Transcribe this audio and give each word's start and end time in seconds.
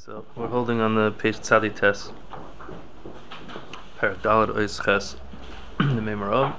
So 0.00 0.24
we're 0.34 0.48
holding 0.48 0.80
on 0.80 0.94
the 0.94 1.10
page 1.10 1.38
Tzadi 1.38 1.74
test. 1.74 2.12
Parak 3.98 4.18
Dalad 4.18 4.54
Ois 4.54 4.84
Ches 4.84 5.16
the 5.78 6.00
Memorab. 6.00 6.54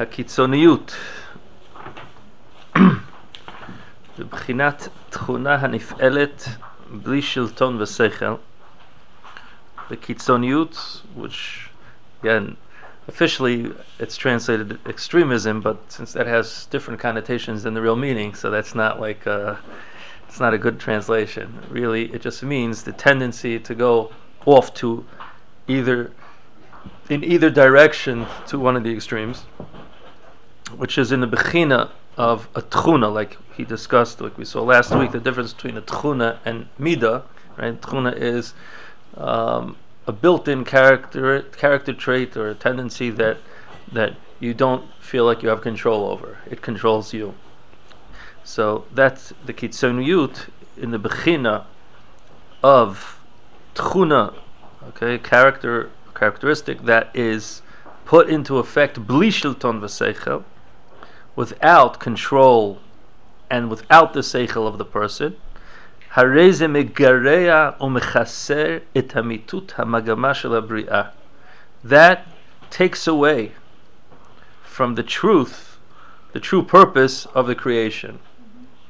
הקיצוניות 0.00 0.96
בבחינת 4.18 4.88
תכונה 5.10 5.54
הנפעלת 5.54 6.48
בלי 6.90 7.22
שלטון 7.22 7.82
ושכל 7.82 8.34
בקיצוניות, 9.90 11.02
which 11.16 11.70
again 12.22 12.56
officially 13.08 13.72
it's 13.98 14.16
translated 14.16 14.78
extremism 14.86 15.60
but 15.60 15.76
since 15.88 16.12
that 16.12 16.26
has 16.26 16.66
different 16.70 16.98
connotations 17.00 17.62
than 17.64 17.74
the 17.74 17.82
real 17.82 17.96
meaning 17.96 18.34
so 18.34 18.50
that's 18.50 18.74
not 18.74 19.00
like 19.00 19.26
uh, 19.26 19.56
it's 20.35 20.41
not 20.41 20.53
a 20.53 20.57
good 20.57 20.77
translation 20.81 21.61
really 21.69 22.13
it 22.13 22.21
just 22.21 22.43
means 22.43 22.83
the 22.83 22.91
tendency 22.91 23.57
to 23.57 23.73
go 23.73 24.11
off 24.45 24.73
to 24.73 25.05
either 25.65 26.11
in 27.09 27.23
either 27.23 27.49
direction 27.49 28.27
to 28.45 28.59
one 28.59 28.75
of 28.75 28.83
the 28.83 28.93
extremes 28.93 29.43
which 30.75 30.97
is 30.97 31.13
in 31.13 31.21
the 31.21 31.27
bechina 31.27 31.89
of 32.17 32.49
a 32.53 32.61
tchuna 32.61 33.09
like 33.13 33.37
he 33.55 33.63
discussed 33.63 34.19
like 34.19 34.37
we 34.37 34.43
saw 34.43 34.61
last 34.61 34.93
week 34.93 35.13
the 35.13 35.21
difference 35.21 35.53
between 35.53 35.77
a 35.77 35.81
tchuna 35.81 36.37
and 36.43 36.67
mida 36.77 37.23
right 37.55 37.79
tchuna 37.79 38.13
is 38.13 38.53
um, 39.15 39.77
a 40.05 40.11
built-in 40.11 40.65
character 40.65 41.43
character 41.43 41.93
trait 41.93 42.35
or 42.35 42.49
a 42.49 42.55
tendency 42.55 43.09
that 43.09 43.37
that 43.89 44.17
you 44.41 44.53
don't 44.53 44.83
feel 44.99 45.23
like 45.23 45.41
you 45.41 45.47
have 45.47 45.61
control 45.61 46.05
over. 46.09 46.39
It 46.49 46.61
controls 46.61 47.13
you. 47.13 47.35
So 48.45 48.85
that's 48.93 49.33
the 49.43 49.53
kitzoniyut 49.53 50.49
in 50.77 50.91
the 50.91 50.99
bechina 50.99 51.65
of 52.63 53.19
tchuna, 53.73 54.35
okay, 54.89 55.17
character 55.17 55.89
characteristic 56.13 56.83
that 56.83 57.09
is 57.15 57.63
put 58.05 58.29
into 58.29 58.59
effect 58.59 59.05
bli 59.07 59.29
shilton 59.29 59.81
v'seichel, 59.81 60.43
without 61.35 61.99
control 61.99 62.79
and 63.49 63.69
without 63.69 64.13
the 64.13 64.21
seichel 64.21 64.67
of 64.67 64.77
the 64.77 64.85
person. 64.85 65.35
That 71.83 72.27
takes 72.69 73.07
away 73.07 73.51
from 74.63 74.95
the 74.95 75.03
truth, 75.03 75.77
the 76.31 76.39
true 76.39 76.63
purpose 76.63 77.25
of 77.25 77.47
the 77.47 77.55
creation. 77.55 78.19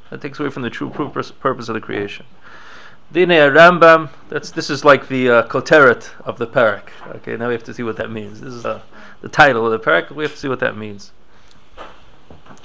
That 0.09 0.21
takes 0.21 0.39
away 0.39 0.49
from 0.49 0.61
the 0.61 0.69
true 0.69 0.89
purpose, 0.89 1.31
of 1.31 1.73
the 1.73 1.81
creation. 1.81 2.25
Dine 3.11 3.29
Rambam, 3.29 4.09
that's, 4.29 4.51
this 4.51 4.69
is 4.69 4.83
like 4.83 5.07
the 5.07 5.29
uh, 5.29 5.47
koteret 5.47 6.09
of 6.23 6.37
the 6.37 6.47
parak. 6.47 6.89
Okay, 7.17 7.37
now 7.37 7.47
we 7.47 7.53
have 7.53 7.63
to 7.63 7.73
see 7.73 7.83
what 7.83 7.97
that 7.97 8.11
means. 8.11 8.41
This 8.41 8.53
is 8.53 8.65
uh, 8.65 8.81
the 9.21 9.29
title 9.29 9.65
of 9.65 9.71
the 9.71 9.79
parak, 9.79 10.11
we 10.11 10.23
have 10.23 10.33
to 10.33 10.39
see 10.39 10.47
what 10.47 10.59
that 10.59 10.77
means. 10.77 11.11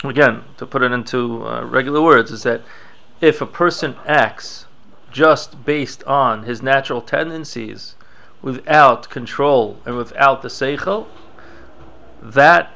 Again, 0.02 0.44
to 0.56 0.66
put 0.66 0.82
it 0.82 0.92
into 0.92 1.46
uh, 1.46 1.64
regular 1.64 2.00
words, 2.00 2.30
is 2.30 2.42
that 2.44 2.62
if 3.20 3.40
a 3.40 3.46
person 3.46 3.96
acts 4.06 4.66
just 5.10 5.64
based 5.64 6.02
on 6.04 6.44
his 6.44 6.62
natural 6.62 7.02
tendencies 7.02 7.96
without 8.40 9.10
control 9.10 9.78
and 9.84 9.96
without 9.96 10.40
the 10.40 10.48
seichel, 10.48 11.06
that 12.22 12.72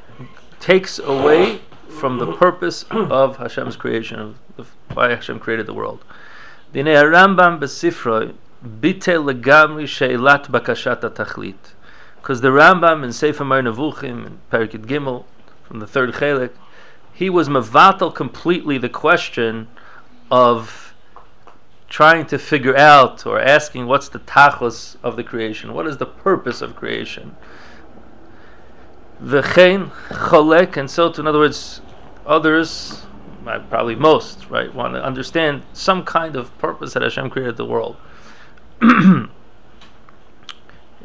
takes 0.61 0.98
away 0.98 1.61
from 1.95 2.19
the 2.19 2.33
purpose 2.37 2.83
of 2.91 3.37
Hashem's 3.39 3.77
creation, 3.77 4.37
of 4.59 4.75
why 4.92 5.11
Hashem 5.11 5.39
created 5.39 5.67
the 5.67 5.75
world. 5.75 6.05
Dine 6.73 6.86
Rambam 6.86 7.61
besifroi 7.61 8.34
bite 8.62 9.17
legamri 9.17 9.84
sheilat 9.84 10.47
bakashat 10.47 11.01
tachlit. 11.14 11.75
Because 12.17 12.41
the 12.41 12.48
Rambam 12.48 13.05
in 13.05 13.12
Sefer 13.12 13.45
Moreh 13.45 13.63
Nevuchim, 13.63 14.27
in 14.27 14.39
Perikid 14.51 14.86
Gimel, 14.86 15.24
from 15.63 15.80
the 15.80 15.86
third 15.86 16.13
chelik, 16.14 16.52
he 17.13 17.30
was 17.30 17.48
mavatal 17.48 18.14
completely 18.14 18.77
the 18.79 18.89
question 18.89 19.68
of 20.30 20.95
trying 21.89 22.27
to 22.27 22.39
figure 22.39 22.77
out 22.77 23.24
or 23.24 23.41
asking 23.41 23.86
what's 23.86 24.08
the 24.08 24.18
tachos 24.18 24.97
of 25.02 25.17
the 25.17 25.23
creation, 25.23 25.73
what 25.73 25.86
is 25.86 25.98
the 25.98 26.07
purpose 26.07 26.61
of 26.61 26.74
creation. 26.74 27.36
V'chein 29.23 29.91
cholek, 30.08 30.77
and 30.77 30.91
so 30.91 31.13
to, 31.13 31.20
in 31.20 31.27
other 31.27 31.39
words, 31.39 31.80
Others, 32.27 33.02
probably 33.45 33.95
most, 33.95 34.48
right, 34.48 34.74
want 34.74 34.95
to 34.95 35.05
understand 35.05 35.62
some 35.73 36.05
kind 36.05 36.36
of 36.36 36.57
purpose 36.58 36.95
that 36.95 37.02
Hashem 37.02 37.30
created 37.30 37.57
the 37.57 37.67
world. 37.67 37.96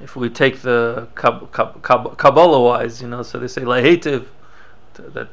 if 0.02 0.16
we 0.16 0.30
take 0.30 0.62
the 0.62 1.07
Kab- 1.16 1.52
Kab- 1.53 1.84
Kab- 1.84 2.18
Kabbalah 2.18 2.62
wise, 2.62 3.02
you 3.02 3.07
know, 3.07 3.24
so 3.24 3.40
they 3.40 3.47
say 3.47 3.62
lahetiv, 3.62 4.28
that 4.96 5.30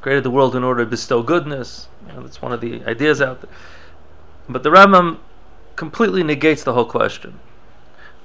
created 0.00 0.24
the 0.24 0.30
world 0.30 0.54
in 0.56 0.64
order 0.64 0.84
to 0.84 0.90
bestow 0.90 1.22
goodness. 1.22 1.88
You 2.06 2.14
know, 2.14 2.22
that's 2.22 2.42
one 2.42 2.52
of 2.52 2.60
the 2.60 2.84
ideas 2.84 3.20
out 3.22 3.40
there. 3.40 3.50
But 4.48 4.62
the 4.62 4.70
Rambam 4.70 5.18
completely 5.76 6.22
negates 6.22 6.64
the 6.64 6.72
whole 6.72 6.84
question. 6.84 7.38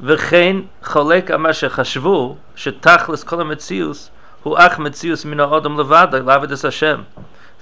V'chein 0.01 0.69
cholek 0.81 1.27
amashachashvu 1.27 2.37
shetachlis 2.55 3.25
kol 3.25 3.39
הוא 4.46 4.56
אך 4.58 4.78
מציאוס 4.78 5.24
מן 5.24 5.40
האדם 5.40 5.80
לבד 5.80 6.06
לעבוד 6.12 6.52
את 6.52 6.64
השם 6.64 7.02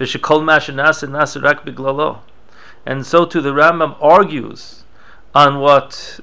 ושכל 0.00 0.42
מה 0.42 0.60
שנעשה 0.60 1.06
נעשה 1.06 1.40
רק 1.42 1.64
בגללו. 1.64 2.16
And 2.86 3.04
so 3.04 3.26
too 3.26 3.40
the 3.40 3.52
Rambam 3.52 3.96
argues 4.00 4.84
on 5.34 5.60
what 5.60 6.20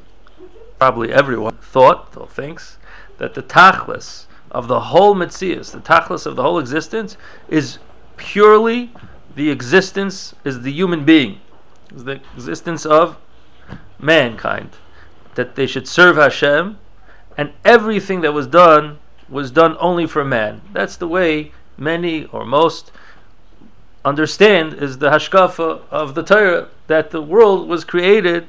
probably 0.79 1.13
everyone 1.13 1.57
thought 1.61 2.15
or 2.17 2.27
thinks 2.27 2.77
that 3.19 3.33
the 3.35 3.43
tachlis 3.43 4.25
of 4.51 4.67
the 4.67 4.79
whole 4.91 5.15
Metzias, 5.15 5.71
the 5.71 5.79
tachlis 5.79 6.25
of 6.25 6.35
the 6.35 6.41
whole 6.41 6.59
existence, 6.59 7.17
is 7.47 7.77
purely 8.15 8.91
the 9.35 9.51
existence, 9.51 10.33
is 10.43 10.61
the 10.61 10.71
human 10.71 11.05
being, 11.05 11.39
is 11.95 12.05
the 12.05 12.19
existence 12.35 12.85
of 12.85 13.17
mankind. 13.99 14.71
That 15.35 15.55
they 15.55 15.67
should 15.67 15.87
serve 15.87 16.15
Hashem, 16.15 16.77
and 17.37 17.51
everything 17.63 18.21
that 18.21 18.33
was 18.33 18.47
done 18.47 18.97
was 19.32 19.50
done 19.50 19.76
only 19.80 20.06
for 20.06 20.24
man. 20.24 20.60
That's 20.72 20.96
the 20.96 21.08
way 21.08 21.52
many 21.76 22.26
or 22.26 22.44
most 22.44 22.92
understand 24.04 24.74
is 24.74 24.98
the 24.98 25.10
hashkafa 25.10 25.82
of 25.90 26.14
the 26.14 26.22
Torah 26.22 26.68
that 26.86 27.10
the 27.10 27.22
world 27.22 27.68
was 27.68 27.84
created 27.84 28.46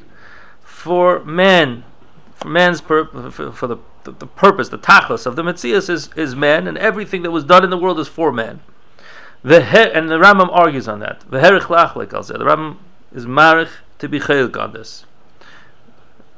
for 0.63 1.23
man, 1.23 1.83
for 2.35 2.49
man's 2.49 2.81
purpose, 2.81 3.33
for, 3.33 3.51
for 3.51 3.67
the 3.67 3.77
the, 4.03 4.11
the, 4.11 4.27
purpose, 4.27 4.69
the 4.69 4.77
tachlis 4.77 5.25
of 5.25 5.35
the 5.35 5.43
Metzias 5.43 5.89
is, 5.89 6.09
is 6.15 6.35
man, 6.35 6.67
and 6.67 6.77
everything 6.77 7.21
that 7.23 7.31
was 7.31 7.43
done 7.43 7.63
in 7.63 7.69
the 7.69 7.77
world 7.77 7.99
is 7.99 8.07
for 8.07 8.31
man. 8.31 8.59
The 9.43 9.61
and 9.95 10.09
the 10.09 10.19
Rambam 10.19 10.49
argues 10.51 10.87
on 10.87 10.99
that. 10.99 11.21
The 11.29 11.37
Rambam 11.37 12.77
is 13.13 13.25
marich 13.25 13.69
to 13.99 14.07
be 14.07 14.19
chaylik 14.19 14.57
on 14.57 14.73
this. 14.73 15.05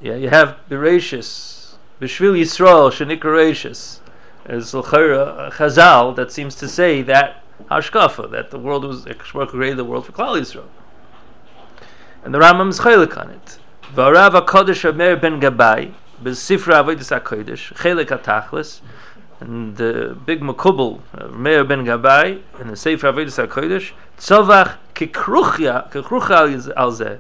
Yeah, 0.02 0.16
you 0.16 0.30
have 0.30 0.58
Bereshis, 0.70 1.76
Bishvil 2.02 2.40
Yisrael, 2.40 2.92
Shenik 2.92 3.20
as 4.46 4.74
a 4.74 4.82
Chazal 4.82 6.16
that 6.16 6.32
seems 6.32 6.56
to 6.56 6.68
say 6.68 7.02
that 7.02 7.44
Hashkafa, 7.70 8.30
that 8.32 8.52
the 8.52 8.60
world 8.60 8.84
was 8.84 9.06
created 9.50 9.78
the 9.78 9.84
world 9.84 10.06
for 10.06 10.12
Klal 10.12 10.40
Yisrael. 10.40 10.68
And 12.24 12.34
the 12.34 12.40
Rambam 12.40 12.70
is 12.70 12.80
chaylik 12.80 13.18
on 13.18 13.30
it. 13.30 13.60
V'arav 13.94 14.46
HaKodesh 14.46 14.90
Amer 14.90 15.16
ben 15.16 15.40
Gabai, 15.40 15.94
Besifra 16.22 16.84
Avodah 16.84 17.22
HaKodesh, 17.22 17.74
Chelik 17.76 18.08
HaTachlis, 18.08 18.82
and 19.40 19.78
the 19.78 20.18
big 20.26 20.42
makubal, 20.42 21.02
uh, 21.14 21.28
Meir 21.28 21.64
ben 21.64 21.86
Gabai, 21.86 22.42
in 22.60 22.68
the 22.68 22.76
Sefer 22.76 23.12
Avodah 23.12 23.48
HaKodesh, 23.48 23.92
Tzovach 24.18 24.78
kikruchya, 24.94 25.92
kikrucha 25.92 26.74
al 26.76 27.20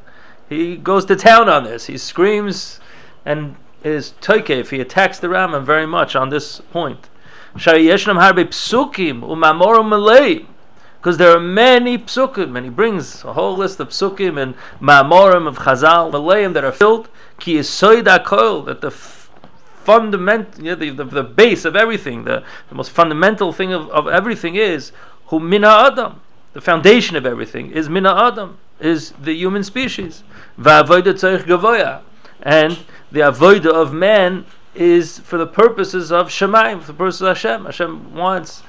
He 0.49 0.77
goes 0.77 1.05
to 1.05 1.15
town 1.15 1.49
on 1.49 1.63
this. 1.63 1.85
He 1.85 1.97
screams 1.97 2.79
and 3.25 3.55
is 3.83 4.13
toikef. 4.21 4.69
He 4.69 4.79
attacks 4.79 5.19
the 5.19 5.27
Rambam 5.27 5.63
very 5.63 5.85
much 5.85 6.15
on 6.15 6.29
this 6.29 6.61
point. 6.71 7.09
Because 7.55 7.87
there 11.17 11.31
are 11.31 11.39
many 11.39 11.97
psukim, 11.97 12.57
and 12.57 12.65
he 12.65 12.69
brings 12.69 13.23
a 13.23 13.33
whole 13.33 13.55
list 13.55 13.79
of 13.79 13.89
psukim 13.89 14.41
and 14.41 14.55
mamorim 14.81 15.47
of 15.47 15.59
Chazal, 15.59 16.11
Malayim 16.11 16.53
that 16.53 16.65
are 16.65 16.73
filled 16.73 17.07
ki 17.39 17.61
that 17.61 18.77
the 18.81 18.91
fundamental, 18.91 20.63
yeah, 20.63 20.75
the, 20.75 20.89
the, 20.89 21.05
the 21.05 21.23
base 21.23 21.63
of 21.63 21.75
everything, 21.75 22.25
the, 22.25 22.43
the 22.69 22.75
most 22.75 22.91
fundamental 22.91 23.53
thing 23.53 23.71
of, 23.71 23.89
of 23.89 24.07
everything 24.07 24.55
is 24.55 24.91
hu 25.27 25.39
mina 25.39 25.67
adam. 25.67 26.21
The 26.53 26.61
foundation 26.61 27.15
of 27.15 27.25
everything 27.25 27.71
is 27.71 27.87
mina 27.87 28.13
adam, 28.13 28.57
is 28.79 29.11
the 29.11 29.33
human 29.33 29.63
species. 29.63 30.23
And 30.57 30.87
the 33.11 33.21
avoida 33.21 33.67
of 33.67 33.93
man 33.93 34.45
is 34.75 35.19
for 35.19 35.37
the 35.37 35.47
purposes 35.47 36.11
of 36.11 36.27
Shemaim, 36.27 36.81
for 36.81 36.87
the 36.87 36.97
purposes 36.97 37.21
of 37.21 37.27
Hashem. 37.29 37.65
Hashem 37.65 38.15
wants 38.15 38.63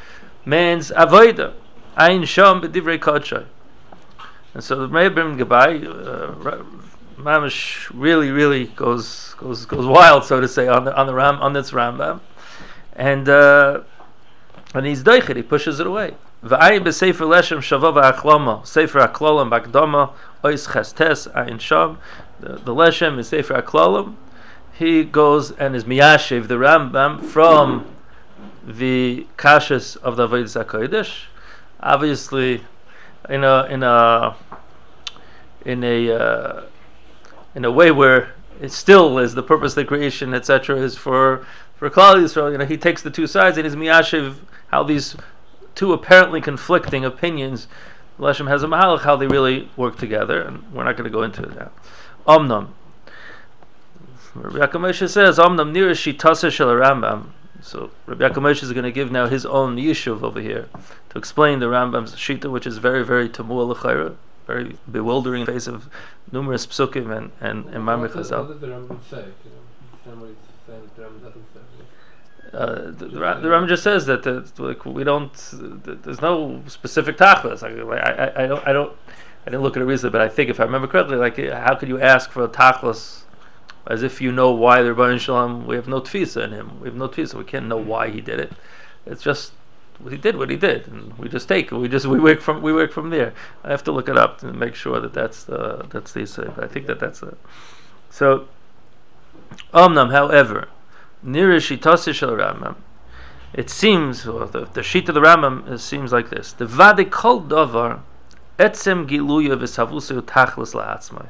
man's 0.44 0.90
avoida. 0.90 1.54
Ein 1.96 2.24
sham 2.24 2.60
b'divrei 2.60 2.98
kodshay. 2.98 3.46
And 4.54 4.64
so 4.64 4.86
the 4.86 4.88
Ben 4.88 5.38
Gabai, 5.38 5.84
uh, 5.86 6.62
Mamish 7.18 7.90
really, 7.94 8.30
really 8.30 8.66
goes 8.66 9.34
goes 9.38 9.64
goes 9.64 9.86
wild, 9.86 10.24
so 10.24 10.40
to 10.40 10.48
say, 10.48 10.68
on 10.68 10.84
the 10.84 10.96
on 10.96 11.06
the 11.06 11.14
Ram 11.14 11.40
on 11.40 11.52
this 11.52 11.70
Rambam, 11.70 12.20
and 12.94 13.28
uh, 13.28 13.80
and 14.74 14.86
he's 14.86 15.02
doichet, 15.02 15.36
he 15.36 15.42
pushes 15.42 15.80
it 15.80 15.86
away. 15.86 16.14
V'ayin 16.44 16.84
b'sefer 16.84 17.26
leshem 17.26 17.58
shavov 17.58 18.02
ha'achlama, 18.02 18.66
sefer 18.66 19.00
ha'klolam 19.00 19.50
b'akdama, 19.50 20.12
ois 20.44 20.68
chestes 20.68 21.30
ayin 21.34 21.58
sham. 21.58 21.98
The, 22.40 22.74
leshem 22.74 23.18
is 23.18 23.28
sefer 23.28 23.54
ha'klolam. 23.54 24.16
He 24.78 25.04
goes 25.04 25.52
and 25.52 25.74
is 25.74 25.84
miyashiv 25.84 26.48
the 26.48 26.56
Rambam 26.56 27.24
from 27.24 27.86
the 28.66 29.26
kashas 29.38 29.96
of 29.98 30.16
the 30.16 30.28
Avodah 30.28 30.64
HaKodesh. 30.64 31.24
Obviously, 31.80 32.62
in 33.28 33.42
a 33.42 33.64
in 33.64 33.82
a 33.82 34.36
in 35.64 35.82
a 35.82 36.10
uh, 36.10 36.62
in 37.54 37.64
a 37.64 37.70
way 37.70 37.90
where 37.90 38.34
it 38.60 38.70
still 38.70 39.18
is 39.18 39.34
the 39.34 39.42
purpose 39.42 39.72
of 39.72 39.76
the 39.76 39.84
creation, 39.86 40.34
etc., 40.34 40.76
is 40.76 40.96
for 40.96 41.46
for 41.76 41.88
Klal 41.88 42.16
Yisrael. 42.16 42.52
You 42.52 42.58
know, 42.58 42.66
he 42.66 42.76
takes 42.76 43.02
the 43.02 43.10
two 43.10 43.26
sides 43.26 43.56
and 43.56 43.64
his 43.64 43.76
miyashiv 43.76 44.36
how 44.68 44.82
these 44.82 45.16
two 45.74 45.94
apparently 45.94 46.42
conflicting 46.42 47.04
opinions. 47.04 47.66
Leshem 48.18 48.48
has 48.48 48.62
a 48.62 48.66
mahalach 48.66 49.00
how 49.00 49.16
they 49.16 49.26
really 49.26 49.70
work 49.76 49.96
together, 49.96 50.42
and 50.42 50.70
we're 50.72 50.84
not 50.84 50.96
going 50.96 51.04
to 51.04 51.10
go 51.10 51.22
into 51.22 51.42
it 51.42 51.54
now. 51.54 51.70
Rabbi 54.42 54.58
Yaakov 54.58 55.08
says, 55.08 55.38
Omnam 55.38 55.72
nira 55.72 55.92
shitasa 55.92 56.50
shel 56.50 56.68
Rambam. 56.68 57.28
So 57.62 57.90
Rabbi 58.06 58.28
Yaakov 58.28 58.42
Moshe 58.42 58.62
is 58.62 58.72
going 58.72 58.84
to 58.84 58.92
give 58.92 59.10
now 59.10 59.26
his 59.26 59.46
own 59.46 59.76
yishuv 59.76 60.22
over 60.22 60.40
here 60.40 60.68
to 61.10 61.18
explain 61.18 61.58
the 61.58 61.66
Rambam's 61.66 62.14
shita, 62.14 62.50
which 62.50 62.66
is 62.66 62.78
very, 62.78 63.04
very 63.04 63.28
tamua 63.28 63.66
l'chayra, 63.68 64.16
very 64.46 64.76
bewildering 64.90 65.40
in 65.40 65.46
the 65.46 65.52
face 65.52 65.66
of 65.66 65.88
numerous 66.30 66.66
psukim 66.66 67.16
and 67.16 67.32
and 67.40 67.66
and 67.66 67.84
Chazal. 67.84 68.48
What 68.48 68.48
did 68.48 68.60
the 68.60 68.66
Rambam 68.68 68.98
say? 69.08 69.24
What 70.04 70.28
he's 70.28 70.36
the 70.96 71.02
Rambam 71.02 71.22
doesn't 71.22 71.44
say. 71.52 71.60
Uh, 72.52 72.90
the, 72.90 73.06
the, 73.06 73.20
Ra- 73.20 73.40
the 73.40 73.48
Rambam 73.48 73.68
just 73.68 73.82
says 73.82 74.06
that 74.06 74.22
the, 74.22 74.48
like 74.58 74.84
we 74.84 75.04
don't. 75.04 75.32
The, 75.34 75.98
there's 76.02 76.20
no 76.20 76.62
specific 76.68 77.16
tachlis. 77.16 77.62
I, 77.62 77.96
I, 77.96 78.44
I 78.44 78.46
don't. 78.46 78.68
I 78.68 78.72
don't. 78.72 78.96
I 79.46 79.50
didn't 79.50 79.62
look 79.62 79.76
at 79.76 79.82
it 79.82 79.86
recently, 79.86 80.10
but 80.10 80.20
I 80.20 80.28
think 80.28 80.50
if 80.50 80.58
I 80.58 80.64
remember 80.64 80.88
correctly, 80.88 81.16
like 81.16 81.38
how 81.38 81.74
could 81.76 81.88
you 81.88 82.00
ask 82.00 82.30
for 82.30 82.44
a 82.44 82.48
tachlis 82.48 83.22
as 83.86 84.02
if 84.02 84.20
you 84.20 84.32
know 84.32 84.50
why 84.50 84.82
the 84.82 84.90
Rebbeinu 84.90 85.20
Shalom? 85.20 85.66
We 85.66 85.76
have 85.76 85.88
no 85.88 86.00
tfisa 86.00 86.44
in 86.44 86.52
him. 86.52 86.80
We 86.80 86.88
have 86.88 86.96
no 86.96 87.08
tfisa. 87.08 87.34
We 87.34 87.44
can't 87.44 87.66
know 87.66 87.76
why 87.76 88.10
he 88.10 88.20
did 88.20 88.40
it. 88.40 88.52
It's 89.04 89.22
just 89.22 89.52
he 90.08 90.16
did 90.16 90.36
what 90.36 90.50
he 90.50 90.56
did, 90.56 90.88
and 90.88 91.16
we 91.18 91.28
just 91.28 91.48
take. 91.48 91.70
We 91.70 91.88
just 91.88 92.06
we 92.06 92.20
work 92.20 92.40
from 92.40 92.62
we 92.62 92.72
work 92.72 92.92
from 92.92 93.10
there. 93.10 93.32
I 93.64 93.70
have 93.70 93.84
to 93.84 93.92
look 93.92 94.08
it 94.08 94.18
up 94.18 94.38
to 94.38 94.52
make 94.52 94.74
sure 94.74 95.00
that 95.00 95.14
that's 95.14 95.44
the 95.44 95.86
that's 95.90 96.12
the. 96.12 96.52
But 96.54 96.64
I 96.64 96.68
think 96.68 96.86
that 96.86 97.00
that's 97.00 97.22
it. 97.22 97.38
So, 98.10 98.48
Omnam, 99.72 100.10
however, 100.10 100.68
near 101.22 101.48
Shitasi 101.56 102.76
it 103.54 103.70
seems, 103.70 104.26
or 104.26 104.46
the, 104.46 104.66
the 104.66 104.82
sheet 104.82 105.08
of 105.08 105.14
the 105.14 105.20
Rambam 105.20 105.70
it 105.70 105.78
seems 105.78 106.12
like 106.12 106.30
this: 106.30 106.52
the 106.52 106.66
Vade 106.66 107.10
Kol 107.10 107.42
Davar 107.42 108.00
Etzem 108.58 109.08
Giluya 109.08 109.56
V'Savusu 109.56 110.20
Tachlis 110.20 110.74
La'atzmai. 110.74 111.28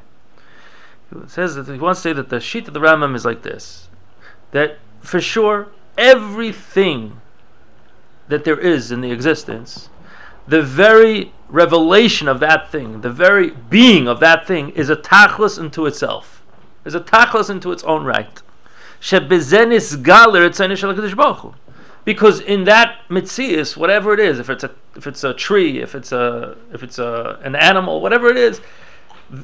It 1.11 1.29
says 1.29 1.55
that 1.55 1.67
he 1.67 1.79
wants 1.79 2.01
to 2.01 2.09
say 2.09 2.13
that 2.13 2.29
the 2.29 2.39
sheet 2.39 2.67
of 2.67 2.73
the 2.73 2.79
Rambam 2.79 3.15
is 3.15 3.25
like 3.25 3.41
this: 3.43 3.87
that 4.51 4.79
for 5.01 5.21
sure 5.21 5.69
everything 5.97 7.21
that 8.27 8.43
there 8.43 8.59
is 8.59 8.91
in 8.91 9.01
the 9.01 9.11
existence, 9.11 9.89
the 10.47 10.61
very 10.61 11.33
revelation 11.49 12.27
of 12.27 12.39
that 12.41 12.69
thing, 12.71 13.01
the 13.01 13.09
very 13.09 13.51
being 13.51 14.07
of 14.07 14.19
that 14.19 14.45
thing, 14.45 14.69
is 14.71 14.89
a 14.89 14.95
tachlis 14.95 15.57
into 15.57 15.85
itself, 15.85 16.43
is 16.83 16.93
a 16.93 16.99
tachlis 16.99 17.49
into 17.49 17.71
its 17.71 17.83
own 17.83 18.03
right. 18.03 18.41
Because 22.05 22.39
in 22.39 22.63
that 22.63 22.95
mitzias, 23.09 23.77
whatever 23.77 24.13
it 24.13 24.19
is, 24.19 24.39
if 24.39 24.49
it's 24.49 24.63
a 24.63 24.71
if 24.95 25.05
it's 25.05 25.23
a 25.23 25.33
tree, 25.33 25.79
if 25.79 25.93
it's 25.93 26.11
a 26.11 26.57
if 26.73 26.81
it's 26.81 26.97
a 26.99 27.39
an 27.43 27.55
animal, 27.55 28.01
whatever 28.01 28.27
it 28.27 28.37
is, 28.37 28.59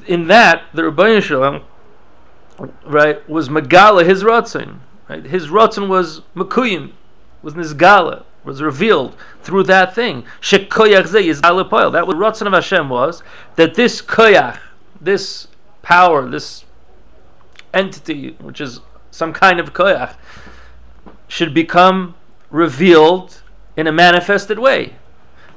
in 0.06 0.28
that 0.28 0.64
the 0.72 0.82
Rebbeinu 0.82 1.22
Shalom, 1.22 1.62
right, 2.84 3.28
was 3.28 3.48
megala 3.48 4.04
his 4.04 4.22
ratzon. 4.22 4.78
Right, 5.08 5.24
his 5.24 5.48
ratzon 5.48 5.88
was 5.88 6.22
mekuyim, 6.34 6.92
was 7.42 7.54
nizgala, 7.54 8.24
was 8.44 8.62
revealed 8.62 9.16
through 9.42 9.64
that 9.64 9.94
thing. 9.94 10.24
Shekoyach 10.40 11.08
ze 11.08 11.28
yizgala 11.28 11.68
poil. 11.68 11.90
That 11.90 12.06
was 12.06 12.16
ratzon 12.16 12.46
of 12.46 12.52
Hashem 12.52 12.88
was 12.88 13.22
that 13.56 13.74
this 13.74 14.00
koyach, 14.00 14.58
this 15.00 15.48
power, 15.82 16.28
this 16.28 16.64
entity, 17.72 18.36
which 18.40 18.60
is 18.60 18.80
some 19.10 19.32
kind 19.32 19.60
of 19.60 19.72
koyach, 19.72 20.14
should 21.28 21.52
become 21.52 22.14
revealed 22.50 23.42
in 23.76 23.86
a 23.86 23.92
manifested 23.92 24.58
way. 24.58 24.94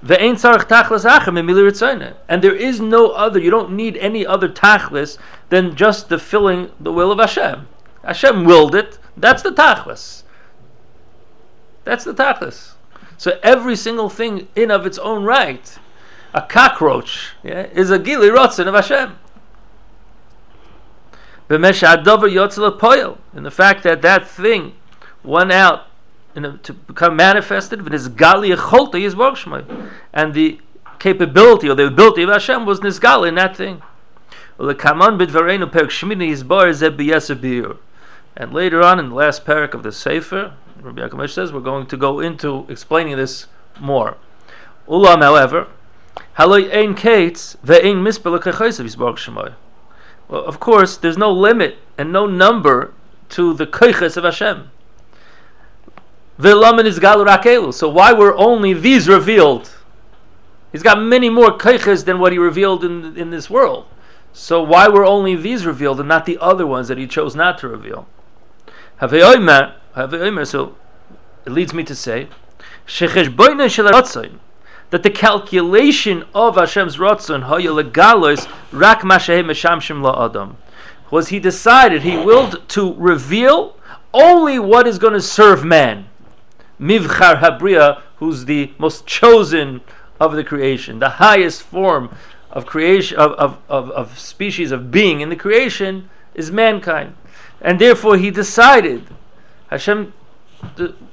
And 0.02 0.38
there 2.44 2.56
is 2.56 2.80
no 2.80 3.10
other, 3.12 3.40
you 3.40 3.50
don't 3.50 3.72
need 3.72 3.98
any 3.98 4.26
other 4.26 4.50
tachlis 4.50 5.18
than 5.50 5.76
just 5.76 6.10
the 6.10 6.20
filling 6.20 6.72
the 6.80 6.92
will 6.92 7.12
of 7.12 7.20
Hashem. 7.20 7.68
Hashem 8.04 8.46
willed 8.46 8.76
it, 8.76 9.00
that's 9.16 9.42
the 9.42 9.52
tachlis. 9.52 10.24
That's 11.84 12.04
the 12.04 12.14
tachlis. 12.14 12.74
So 13.18 13.40
every 13.42 13.76
single 13.76 14.10
thing 14.10 14.48
in 14.56 14.70
of 14.70 14.86
its 14.86 15.00
own 15.00 15.24
right, 15.24 15.78
a 16.34 16.42
cockroach, 16.42 17.34
yeah, 17.44 17.64
is 17.74 17.90
a 17.90 17.98
gili 17.98 18.30
rotzen 18.30 18.68
of 18.68 18.76
Hashem. 18.76 19.18
In 21.50 21.62
the 21.62 23.52
fact 23.52 23.84
that 23.84 24.02
that 24.02 24.28
thing 24.28 24.74
went 25.24 25.52
out 25.52 25.87
a, 26.46 26.58
to 26.58 26.74
become 26.74 27.16
manifested, 27.16 27.80
and 30.14 30.34
the 30.34 30.60
capability 31.00 31.70
or 31.70 31.76
the 31.76 31.88
ability 31.88 32.24
of 32.24 32.30
Hashem 32.30 32.66
was 32.66 32.80
nisgal 32.80 33.28
in 33.28 33.36
that 33.36 33.56
thing. 33.56 33.82
And 34.60 34.68
later 38.54 38.84
on 38.84 39.00
in 39.00 39.10
the 39.10 39.16
last 39.16 39.46
parak 39.46 39.74
of 39.74 39.84
the 39.84 39.92
Sefer, 39.92 40.54
Rabbi 40.82 41.02
Yaakov 41.02 41.30
says 41.30 41.52
we're 41.52 41.60
going 41.60 41.88
to 41.88 41.98
go 41.98 42.20
into 42.20 42.66
explaining 42.70 43.18
this 43.18 43.48
more. 43.80 44.18
Ulam, 44.88 45.22
however, 45.22 45.68
well, 50.30 50.44
of 50.44 50.60
course, 50.60 50.98
there's 50.98 51.18
no 51.18 51.32
limit 51.32 51.78
and 51.98 52.12
no 52.12 52.26
number 52.26 52.94
to 53.30 53.54
the 53.54 53.66
koiches 53.66 54.18
of 54.18 54.24
Hashem. 54.24 54.70
So 56.40 57.90
why 57.90 58.14
were 58.14 58.36
only 58.38 58.74
these 58.74 59.10
revealed? 59.10 59.72
He's 60.72 60.84
got 60.84 61.02
many 61.02 61.30
more 61.30 61.58
koiches 61.58 62.06
than 62.06 62.20
what 62.20 62.32
he 62.32 62.38
revealed 62.38 62.84
in 62.84 63.18
in 63.18 63.32
this 63.32 63.50
world. 63.50 63.86
So 64.34 64.62
why 64.62 64.88
were 64.88 65.04
only 65.04 65.36
these 65.36 65.66
revealed 65.66 66.00
and 66.00 66.08
not 66.08 66.26
the 66.26 66.38
other 66.40 66.68
ones 66.68 66.90
that 66.90 67.00
he 67.00 67.08
chose 67.08 67.36
not 67.36 67.58
to 67.60 67.68
reveal? 67.68 68.08
So 69.00 70.76
it 71.46 71.52
leads 71.52 71.74
me 71.74 71.84
to 71.84 71.96
say 71.96 72.28
that 74.90 75.04
the 75.04 75.10
calculation 75.10 76.24
of 76.36 76.56
Hashem's 76.56 76.98
ratzon 76.98 77.50
rak 78.72 79.02
la'adam 79.02 80.56
was 81.10 81.30
he 81.30 81.40
decided 81.40 82.02
he 82.04 82.18
willed 82.18 82.70
to 82.70 82.94
reveal 82.94 83.76
only 84.14 84.60
what 84.60 84.86
is 84.86 85.00
going 85.00 85.14
to 85.14 85.22
serve 85.22 85.66
man. 85.66 86.06
Mivchar 86.80 87.40
Habriya, 87.40 88.02
who's 88.18 88.46
the 88.46 88.72
most 88.78 89.06
chosen 89.06 89.82
of 90.20 90.34
the 90.34 90.44
creation, 90.44 91.00
the 91.00 91.10
highest 91.10 91.62
form 91.62 92.16
of 92.52 92.66
creation 92.66 93.18
of, 93.18 93.32
of, 93.34 93.58
of, 93.70 93.92
of 93.92 94.20
species 94.20 94.72
of 94.72 94.90
being 94.92 95.22
in 95.22 95.30
the 95.30 95.36
creation 95.36 96.10
is 96.34 96.52
mankind. 96.52 97.16
And 97.62 97.80
therefore 97.80 98.18
he 98.18 98.32
decided 98.32 99.04
Hashem 99.70 100.14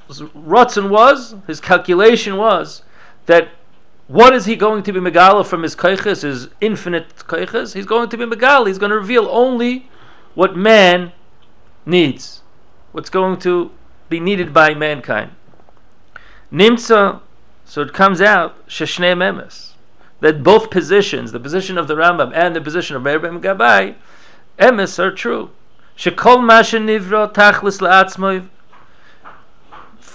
Ratzon 0.08 0.88
was, 0.88 1.34
his 1.46 1.60
calculation 1.60 2.36
was 2.36 2.82
that 3.26 3.48
what 4.06 4.34
is 4.34 4.44
he 4.44 4.56
going 4.56 4.82
to 4.82 4.92
be 4.92 5.00
Megala 5.00 5.46
from 5.46 5.62
his 5.62 5.74
kaiches, 5.74 6.22
his 6.22 6.48
infinite 6.60 7.14
kaiches? 7.16 7.74
He's 7.74 7.86
going 7.86 8.10
to 8.10 8.16
be 8.16 8.24
Megala. 8.24 8.66
He's 8.66 8.78
going 8.78 8.90
to 8.90 8.96
reveal 8.96 9.26
only 9.28 9.88
what 10.34 10.56
man 10.56 11.12
needs, 11.86 12.42
what's 12.92 13.08
going 13.08 13.38
to 13.40 13.70
be 14.08 14.20
needed 14.20 14.52
by 14.52 14.74
mankind. 14.74 15.32
Nimtza, 16.54 17.20
so 17.64 17.82
it 17.82 17.92
comes 17.92 18.20
out, 18.20 18.64
Sheshnei 18.68 19.18
Memes, 19.18 19.74
that 20.20 20.44
both 20.44 20.70
positions, 20.70 21.32
the 21.32 21.40
position 21.40 21.76
of 21.76 21.88
the 21.88 21.96
Rambam 21.96 22.32
and 22.32 22.54
the 22.54 22.60
position 22.60 22.94
of 22.94 23.02
Meir 23.02 23.18
Ben 23.18 23.40
Gabai, 23.40 23.96
Emes 24.56 25.00
are 25.00 25.10
true. 25.10 25.50
Shekol 25.98 26.44
Masha 26.44 26.78
Nivra 26.78 27.34
Tachlis 27.34 27.80
La'atzmoiv, 27.80 28.48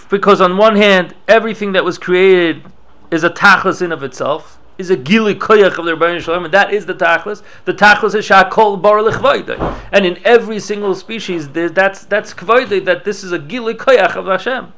because 0.10 0.40
on 0.40 0.56
one 0.56 0.78
hand, 0.78 1.14
everything 1.28 1.74
that 1.74 1.84
was 1.84 1.98
created 1.98 2.64
is 3.12 3.26
a 3.26 3.30
tachlis 3.30 3.82
in 3.82 3.92
of 3.92 4.02
itself. 4.02 4.60
is 4.78 4.90
a 4.90 4.96
gili 4.96 5.36
koyach 5.36 5.78
of 5.78 5.84
the 5.84 5.92
Rebbeinu 5.92 6.22
Shalom, 6.22 6.46
and 6.46 6.54
that 6.54 6.74
is 6.74 6.86
the 6.86 6.96
tachlis. 6.96 7.44
The 7.66 7.74
tachlis 7.74 8.16
is 8.16 8.26
shakol 8.26 8.82
bar 8.82 9.00
lechvoidei. 9.00 9.78
And 9.92 10.06
in 10.06 10.18
every 10.26 10.60
single 10.62 10.96
species, 10.96 11.50
that's 11.50 12.06
that's 12.06 12.34
kvoidei, 12.34 12.86
that 12.86 13.04
this 13.04 13.26
is 13.26 13.34
a 13.34 13.40
gili 13.40 13.74
koyach 13.74 14.16
of 14.16 14.28
Hashem. 14.28 14.72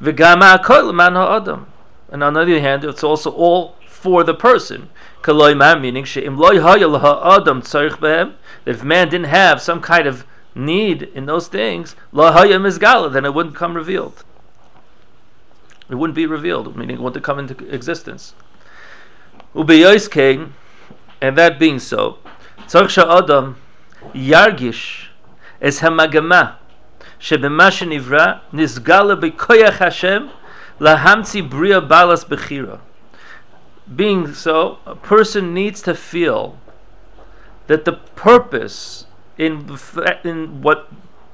Man 0.00 1.14
ha'adam. 1.14 1.66
And 2.10 2.22
on 2.22 2.34
the 2.34 2.40
other 2.40 2.60
hand, 2.60 2.84
it's 2.84 3.04
also 3.04 3.30
all 3.30 3.76
for 3.86 4.22
the 4.24 4.34
person. 4.34 4.90
Kaloi 5.22 5.56
man, 5.56 5.82
meaning 5.82 6.04
she'im 6.04 6.36
loy 6.36 6.60
ha'adam 6.60 7.60
that 7.60 8.32
if 8.64 8.84
man 8.84 9.08
didn't 9.08 9.26
have 9.26 9.60
some 9.60 9.80
kind 9.80 10.06
of 10.06 10.24
need 10.54 11.02
in 11.02 11.26
those 11.26 11.48
things, 11.48 11.96
la 12.12 12.32
izgala, 12.32 13.12
then 13.12 13.24
it 13.24 13.34
wouldn't 13.34 13.56
come 13.56 13.74
revealed. 13.74 14.24
It 15.90 15.94
wouldn't 15.94 16.14
be 16.16 16.26
revealed, 16.26 16.76
meaning 16.76 16.96
it 16.96 17.02
wouldn't 17.02 17.24
come 17.24 17.38
into 17.38 17.66
existence. 17.68 18.34
Ubeyoiskein, 19.54 20.52
and 21.20 21.36
that 21.36 21.58
being 21.58 21.78
so, 21.78 22.18
tzarich 22.66 22.90
sha'adam 22.90 23.56
yargish 24.14 25.08
es 25.60 25.80
hamagama 25.80 26.56
שבמה 27.19 27.71
שנברא 27.71 28.25
נסגל 28.53 29.15
בכוח 29.15 29.81
השם 29.81 30.25
להמציא 30.79 31.43
בריאה 31.43 31.79
balas 31.79 32.23
bechira. 32.23 32.79
Being 33.95 34.33
so, 34.33 34.77
a 34.85 34.95
person 34.95 35.53
needs 35.53 35.81
to 35.81 35.93
feel 35.93 36.57
that 37.67 37.85
the 37.85 37.93
purpose 38.15 39.05
in, 39.37 39.67
the 39.67 39.77
fa- 39.77 40.19
in 40.23 40.61
what 40.61 40.89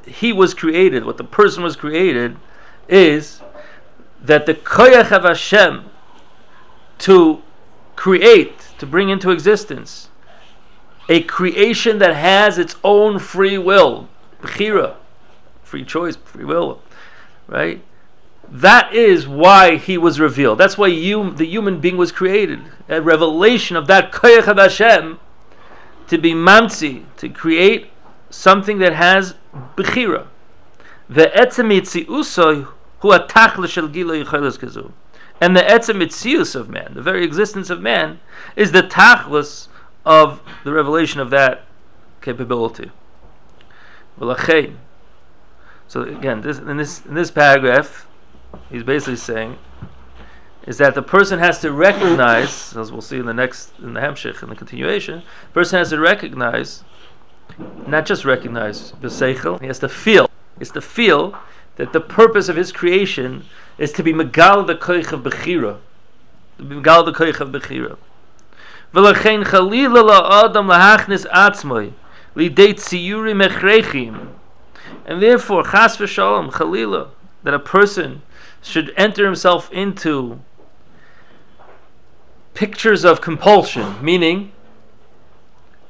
he 0.06 0.34
was 0.34 0.54
created, 0.54 1.06
what 1.06 1.18
the 1.18 1.24
person 1.24 1.64
was 1.64 1.76
created, 1.76 2.38
is 2.88 3.42
that 4.22 4.46
the 4.46 4.54
koyach 4.54 5.12
of 5.12 5.24
Hashem 5.24 5.86
to 7.00 7.42
create, 7.96 8.70
to 8.78 8.86
bring 8.86 9.10
into 9.10 9.30
existence, 9.32 10.10
a 11.08 11.22
creation 11.24 12.00
that 12.00 12.16
has 12.16 12.58
its 12.58 12.76
own 12.84 13.20
free 13.20 13.58
will, 13.58 14.10
bechira, 14.42 14.96
free 15.75 15.85
choice, 15.85 16.15
free 16.15 16.45
will, 16.45 16.81
right? 17.49 17.83
That 18.49 18.95
is 18.95 19.27
why 19.27 19.75
he 19.75 19.99
was 19.99 20.21
revealed. 20.21 20.59
That's 20.59 20.79
why 20.79 20.87
you, 20.87 21.33
the 21.33 21.47
human 21.47 21.81
being 21.81 21.97
was 21.97 22.13
created. 22.13 22.61
A 22.89 23.03
revelation 23.03 23.77
of 23.77 23.89
that 23.89 24.13
koyach 24.13 24.47
of 24.47 24.57
Hashem 24.57 25.19
to 26.07 26.17
be 26.17 26.33
mamtzi, 26.33 27.07
to 27.17 27.29
create 27.29 27.91
something 28.31 28.79
that 28.79 28.93
has 28.93 29.35
bechira. 29.77 30.29
The 31.09 31.33
etzem 31.35 31.73
usoi 32.07 32.69
hu 33.01 33.09
atachle 33.09 33.69
shel 33.69 33.89
gilo. 33.89 34.93
And 35.41 35.57
the 35.57 35.63
etzemitzius 35.63 36.55
of 36.55 36.69
man, 36.69 36.93
the 36.95 37.03
very 37.03 37.25
existence 37.25 37.69
of 37.69 37.81
man, 37.81 38.21
is 38.55 38.71
the 38.71 38.85
tachlis 38.85 39.67
of 40.07 40.41
the 40.63 40.73
revelation 40.73 41.19
of 41.19 41.31
that 41.31 41.65
capability. 42.23 42.93
V'lachein. 44.21 44.77
So 45.89 46.03
again, 46.03 46.41
this, 46.41 46.59
in 46.59 46.77
this 46.77 47.05
in 47.05 47.15
this 47.15 47.31
paragraph, 47.31 48.07
he's 48.71 48.83
basically 48.83 49.17
saying 49.17 49.59
is 50.67 50.79
that 50.79 50.95
the 50.95 51.03
person 51.03 51.39
has 51.39 51.59
to 51.61 51.71
recognize, 51.71 52.75
as 52.75 52.91
we'll 52.91 53.03
see 53.03 53.19
in 53.19 53.27
the 53.27 53.35
next 53.35 53.73
in 53.79 53.93
the 53.93 54.01
Hemshich 54.01 54.43
in 54.43 54.49
the 54.49 54.57
continuation, 54.57 55.23
person 55.53 55.79
has 55.79 55.91
to 55.91 55.99
recognize, 55.99 56.83
not 57.87 58.07
just 58.07 58.25
recognize 58.25 58.93
the 59.01 59.09
seichel, 59.09 59.61
he 59.61 59.67
has 59.67 59.79
to 59.81 59.89
feel. 59.89 60.31
Has 60.59 60.71
to 60.71 60.81
feel 60.81 61.37
that 61.77 61.93
the 61.93 62.01
purpose 62.01 62.49
of 62.49 62.57
his 62.57 62.71
creation 62.71 63.45
is 63.77 63.93
to 63.93 64.03
be 64.03 64.13
megal 64.13 64.67
the 64.67 64.77
koich 64.77 65.11
of 65.13 65.23
bechira, 65.23 65.79
megal 66.59 67.05
the 67.05 67.13
koich 67.13 67.41
of 67.41 67.49
bechira. 67.49 67.99
V'lachein 68.95 69.45
chalila 69.45 70.09
la'adam 70.09 70.69
lahachnis 70.69 71.27
atzmoi 71.31 71.93
lidei 72.37 72.75
tziyuri 72.75 73.35
mechrechim. 73.35 74.34
And 75.07 75.23
therefore, 75.23 75.65
chas 75.65 75.97
v'shalom, 75.97 76.51
chalila, 76.53 77.11
that 77.43 77.55
a 77.55 77.59
person 77.59 78.23
should 78.63 78.93
enter 78.97 79.25
himself 79.25 79.71
into 79.73 80.41
pictures 82.55 83.05
of 83.05 83.21
compulsion, 83.21 84.03
meaning 84.03 84.53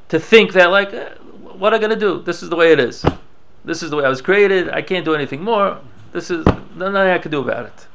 to 0.09 0.19
think 0.19 0.53
that, 0.53 0.71
like, 0.71 0.93
eh, 0.93 1.11
what 1.57 1.73
am 1.73 1.79
I 1.79 1.87
going 1.87 1.91
to 1.91 1.97
do? 1.97 2.23
This 2.23 2.43
is 2.43 2.49
the 2.51 2.57
way 2.57 2.73
it 2.73 2.81
is. 2.81 3.05
This 3.65 3.83
is 3.83 3.91
the 3.91 3.97
way 3.97 4.05
I 4.05 4.09
was 4.09 4.21
created. 4.21 4.69
I 4.71 4.83
can't 4.83 5.05
do 5.05 5.15
anything 5.15 5.43
more. 5.43 5.79
This 6.13 6.31
is 6.31 6.45
nothing 6.75 6.97
I 6.97 7.19
can 7.19 7.31
do 7.31 7.41
about 7.41 7.67
it. 7.67 7.87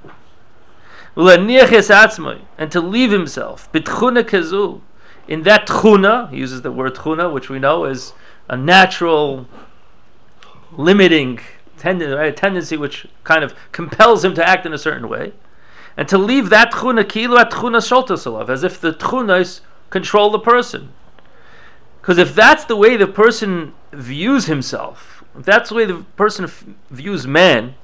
And 1.15 2.71
to 2.71 2.81
leave 2.81 3.11
himself, 3.11 3.69
in 3.73 3.83
that 5.43 5.67
tchuna, 5.67 6.29
he 6.31 6.37
uses 6.37 6.61
the 6.61 6.71
word 6.71 6.95
tchuna, 6.95 7.31
which 7.31 7.49
we 7.49 7.59
know 7.59 7.85
is 7.85 8.13
a 8.47 8.57
natural 8.57 9.47
limiting 10.77 11.39
tenden- 11.77 12.17
right, 12.17 12.35
tendency 12.35 12.77
which 12.77 13.07
kind 13.23 13.43
of 13.43 13.53
compels 13.71 14.23
him 14.23 14.33
to 14.35 14.47
act 14.47 14.65
in 14.65 14.73
a 14.73 14.77
certain 14.77 15.07
way, 15.07 15.33
and 15.97 16.07
to 16.07 16.17
leave 16.17 16.49
that 16.49 16.71
tchuna 16.71 17.03
kilu 17.03 17.39
at 17.39 17.51
tchuna 17.51 17.79
sholtasalav, 17.79 18.49
as 18.49 18.63
if 18.63 18.79
the 18.79 18.93
tchunas 18.93 19.61
control 19.89 20.29
the 20.29 20.39
person. 20.39 20.91
Because 22.01 22.17
if 22.17 22.33
that's 22.35 22.65
the 22.65 22.75
way 22.75 22.95
the 22.95 23.07
person 23.07 23.73
views 23.91 24.45
himself, 24.45 25.23
if 25.37 25.45
that's 25.45 25.69
the 25.69 25.75
way 25.75 25.85
the 25.85 26.05
person 26.15 26.45
f- 26.45 26.65
views 26.89 27.27
man, 27.27 27.75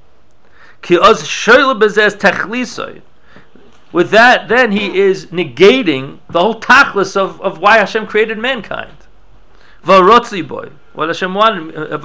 with 3.92 4.10
that, 4.10 4.48
then 4.48 4.72
he 4.72 4.98
is 4.98 5.26
negating 5.26 6.18
the 6.28 6.40
whole 6.40 6.60
tachlis 6.60 7.16
of, 7.16 7.40
of 7.40 7.58
why 7.58 7.78
Hashem 7.78 8.06
created 8.06 8.38
mankind. 8.38 8.96
Boy, 9.84 10.70
what 10.96 11.08
Hashem 11.08 11.34
wanted. 11.34 11.74
The 11.74 11.98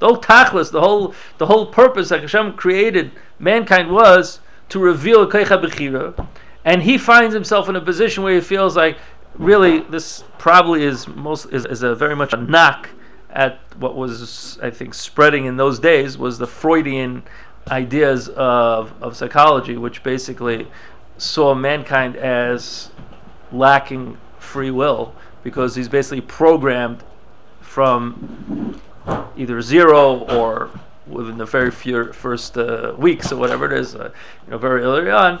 whole 0.00 0.20
tachlis, 0.20 0.70
the 0.70 0.80
whole 0.80 1.14
the 1.38 1.46
whole 1.46 1.66
purpose 1.66 2.10
that 2.10 2.20
Hashem 2.20 2.52
created 2.54 3.10
mankind 3.38 3.90
was 3.90 4.40
to 4.68 4.78
reveal 4.78 5.26
keicha 5.26 5.62
bechira, 5.64 6.26
and 6.64 6.82
he 6.82 6.98
finds 6.98 7.34
himself 7.34 7.68
in 7.68 7.76
a 7.76 7.80
position 7.80 8.22
where 8.22 8.34
he 8.34 8.40
feels 8.40 8.76
like 8.76 8.98
really 9.34 9.80
this 9.80 10.24
probably 10.38 10.84
is 10.84 11.08
most 11.08 11.46
is, 11.46 11.64
is 11.64 11.82
a 11.82 11.94
very 11.94 12.14
much 12.14 12.34
a 12.34 12.36
knock 12.36 12.90
at 13.30 13.58
what 13.78 13.96
was 13.96 14.58
I 14.62 14.70
think 14.70 14.92
spreading 14.92 15.46
in 15.46 15.56
those 15.56 15.78
days 15.78 16.18
was 16.18 16.38
the 16.38 16.46
Freudian 16.46 17.22
ideas 17.70 18.28
of, 18.28 18.92
of 19.02 19.16
psychology, 19.16 19.76
which 19.76 20.02
basically 20.02 20.66
saw 21.16 21.54
mankind 21.54 22.16
as 22.16 22.90
lacking 23.50 24.18
free 24.38 24.70
will 24.70 25.14
because 25.42 25.74
he's 25.74 25.88
basically 25.88 26.20
programmed 26.20 27.02
from 27.72 28.78
either 29.34 29.62
zero 29.62 30.18
or 30.28 30.68
within 31.06 31.38
the 31.38 31.46
very 31.46 31.70
few 31.70 32.12
first 32.12 32.58
uh, 32.58 32.94
weeks 32.98 33.32
or 33.32 33.36
whatever 33.36 33.64
it 33.64 33.72
is, 33.72 33.94
uh, 33.94 34.10
you 34.44 34.50
know, 34.50 34.58
very 34.58 34.82
early 34.82 35.10
on, 35.10 35.40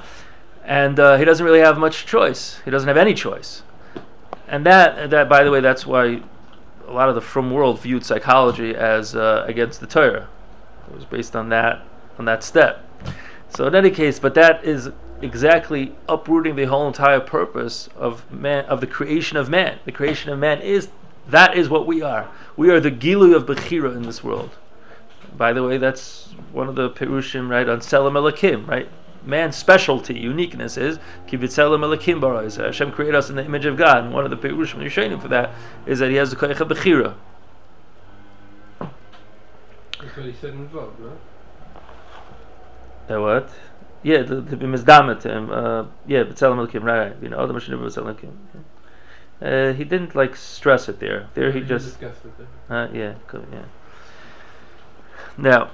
and 0.64 0.98
uh, 0.98 1.18
he 1.18 1.26
doesn't 1.26 1.44
really 1.44 1.60
have 1.60 1.76
much 1.76 2.06
choice. 2.06 2.58
He 2.64 2.70
doesn't 2.70 2.88
have 2.88 2.96
any 2.96 3.12
choice, 3.12 3.62
and 4.48 4.64
that 4.64 5.10
that 5.10 5.28
by 5.28 5.44
the 5.44 5.50
way, 5.50 5.60
that's 5.60 5.86
why 5.86 6.22
a 6.88 6.92
lot 6.92 7.10
of 7.10 7.14
the 7.14 7.20
from 7.20 7.50
world 7.50 7.80
viewed 7.80 8.02
psychology 8.02 8.74
as 8.74 9.14
uh, 9.14 9.44
against 9.46 9.80
the 9.80 9.86
Torah. 9.86 10.26
It 10.88 10.94
was 10.94 11.04
based 11.04 11.36
on 11.36 11.50
that 11.50 11.82
on 12.18 12.24
that 12.24 12.42
step. 12.42 12.82
So 13.50 13.66
in 13.66 13.74
any 13.74 13.90
case, 13.90 14.18
but 14.18 14.32
that 14.34 14.64
is 14.64 14.90
exactly 15.20 15.94
uprooting 16.08 16.56
the 16.56 16.64
whole 16.64 16.88
entire 16.88 17.20
purpose 17.20 17.90
of 17.94 18.32
man 18.32 18.64
of 18.64 18.80
the 18.80 18.86
creation 18.86 19.36
of 19.36 19.50
man. 19.50 19.80
The 19.84 19.92
creation 19.92 20.30
of 20.30 20.38
man 20.38 20.62
is 20.62 20.88
that 21.28 21.56
is 21.56 21.68
what 21.68 21.86
we 21.86 22.02
are. 22.02 22.30
We 22.56 22.70
are 22.70 22.80
the 22.80 22.90
gilu 22.90 23.34
of 23.34 23.46
Bechira 23.46 23.94
in 23.96 24.02
this 24.02 24.22
world. 24.22 24.50
By 25.36 25.52
the 25.52 25.62
way, 25.62 25.78
that's 25.78 26.34
one 26.52 26.68
of 26.68 26.74
the 26.74 26.90
Perushim, 26.90 27.48
right, 27.48 27.68
on 27.68 27.80
Tzelem 27.80 28.12
Elokim, 28.12 28.66
right? 28.68 28.88
Man's 29.24 29.56
specialty, 29.56 30.18
uniqueness 30.18 30.76
is 30.76 30.98
Kivitzelam 31.28 31.80
Elakim 31.80 32.20
Barais. 32.20 32.56
Hashem 32.56 32.90
created 32.92 33.14
us 33.14 33.30
in 33.30 33.36
the 33.36 33.44
image 33.44 33.64
of 33.66 33.76
God. 33.76 34.04
And 34.04 34.12
one 34.12 34.24
of 34.24 34.30
the 34.30 34.36
Perushim 34.36 34.82
Yishayim 34.82 35.20
for 35.22 35.28
that 35.28 35.52
is 35.86 36.00
that 36.00 36.10
he 36.10 36.16
has 36.16 36.30
the 36.30 36.36
Koyach 36.36 36.60
of 36.60 36.68
Bechira. 36.68 37.14
That's 38.80 40.16
what 40.16 40.26
he 40.26 40.32
said 40.32 40.54
in 40.54 40.68
Vov, 40.68 40.90
no? 43.08 43.16
Uh, 43.16 43.20
what? 43.20 43.50
Yeah, 44.02 44.24
to 44.24 44.40
be 44.42 44.66
misdamet 44.66 45.22
him. 45.22 45.50
Uh, 45.50 45.84
yeah, 46.06 46.24
B'tzelem 46.24 46.66
Elokim, 46.66 46.82
right, 46.82 47.10
right. 47.10 47.16
You 47.22 47.28
know, 47.28 47.42
Adam 47.42 47.54
Hashem 47.54 47.78
B'tzelem 47.78 48.16
Elokim. 48.16 48.32
Uh, 49.42 49.72
he 49.72 49.84
didn't 49.84 50.14
like 50.14 50.36
stress 50.36 50.88
it 50.88 51.00
there. 51.00 51.28
There 51.34 51.50
he 51.50 51.60
We 51.60 51.66
just, 51.66 51.86
discussed 51.98 52.24
it 52.24 52.32
there. 52.38 52.84
uh, 52.84 52.88
yeah, 52.92 53.14
cool, 53.26 53.44
yeah. 53.52 53.64
Now, 55.36 55.70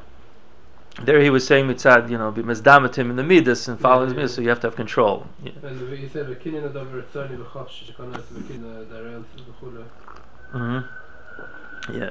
there 1.03 1.21
he 1.21 1.29
was 1.29 1.47
saying 1.47 1.67
mitzad, 1.67 2.11
you 2.11 2.17
know, 2.17 2.31
be 2.31 2.43
misdamet 2.43 2.95
him 2.95 3.11
in 3.11 3.17
the 3.17 3.23
midas 3.23 3.69
and 3.69 3.79
follow 3.79 4.05
his 4.05 4.15
Yeah, 4.15 4.17
yeah. 4.17 4.23
midas, 4.23 4.35
so 4.35 4.41
you 4.41 4.49
have 4.49 4.61
to 4.61 4.69
have 4.69 4.77
control. 4.77 5.27
Yeah. 5.43 5.53
And 5.63 5.99
he 5.99 6.09
said, 6.09 6.27
"V'kinyan 6.27 6.73
adov 6.73 6.91
retzoni 6.93 7.37
v'chosh 7.37 7.93
shekon 7.93 8.17
es 8.17 8.25
v'kin 8.33 8.63
darel 8.87 9.25
v'chule." 9.37 9.85
hmm 10.53 10.79
Yeah. 11.93 12.11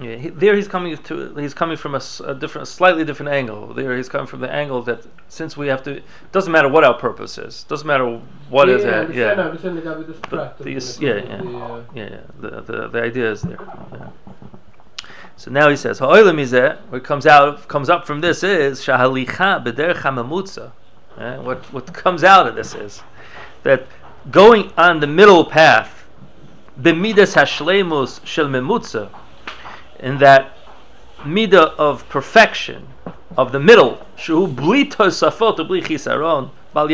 Yeah, 0.00 0.16
he, 0.16 0.28
there 0.28 0.54
he's 0.54 0.68
coming 0.68 0.96
to. 0.96 1.34
He's 1.34 1.52
coming 1.54 1.76
from 1.76 1.94
a 1.94 2.34
different, 2.34 2.68
slightly 2.68 3.04
different 3.04 3.32
angle. 3.32 3.74
There 3.74 3.96
he's 3.96 4.08
coming 4.08 4.26
from 4.26 4.40
the 4.40 4.50
angle 4.50 4.82
that 4.82 5.04
since 5.28 5.56
we 5.56 5.68
have 5.68 5.82
to, 5.84 6.00
doesn't 6.32 6.52
matter 6.52 6.68
what 6.68 6.84
our 6.84 6.94
purpose 6.94 7.36
is. 7.38 7.64
Doesn't 7.64 7.86
matter 7.86 8.20
what 8.48 8.68
is 8.68 8.84
yeah, 8.84 9.02
it. 9.02 9.14
Yeah, 9.14 9.34
Yeah. 9.34 9.40
understand 9.42 9.76
the 9.78 9.82
guy 9.82 9.96
with 9.96 10.06
this 10.06 10.18
But 10.20 10.30
prat, 10.30 10.58
the 10.58 10.64
the- 10.64 10.98
yeah, 11.00 11.12
the, 11.14 11.50
yeah. 11.50 11.64
uh, 11.64 11.82
Yeah, 11.94 12.08
yeah. 12.10 12.20
The, 12.38 12.60
the 12.62 12.88
the 12.88 13.02
idea 13.02 13.30
is 13.30 13.42
there. 13.42 13.58
Yeah. 13.92 14.08
So 15.36 15.50
now 15.50 15.68
he 15.68 15.76
says, 15.76 15.98
"Ha'olam 15.98 16.36
izeh." 16.36 16.78
What 16.90 17.02
comes 17.02 17.26
out 17.26 17.66
comes 17.68 17.88
up 17.90 18.06
from 18.06 18.20
this 18.20 18.42
is 18.42 18.80
shahalicha 18.80 19.64
b'derech 19.64 19.96
hamamutza. 20.02 20.72
What 21.42 21.64
what 21.72 21.92
comes 21.92 22.22
out 22.24 22.46
of 22.46 22.54
this 22.54 22.74
is 22.74 23.02
that 23.64 23.86
going 24.30 24.72
on 24.78 25.00
the 25.00 25.06
middle 25.06 25.44
path, 25.44 26.04
b'midas 26.80 27.34
hashleimus 27.36 28.24
shel 28.24 28.46
memutza, 28.46 29.08
in 30.00 30.18
that 30.18 30.56
midah 31.18 31.74
of 31.76 32.08
perfection 32.08 32.88
of 33.36 33.52
the 33.52 33.60
middle, 33.60 34.06
bli 34.26 34.84
chisaron 34.86 36.50
bal 36.74 36.88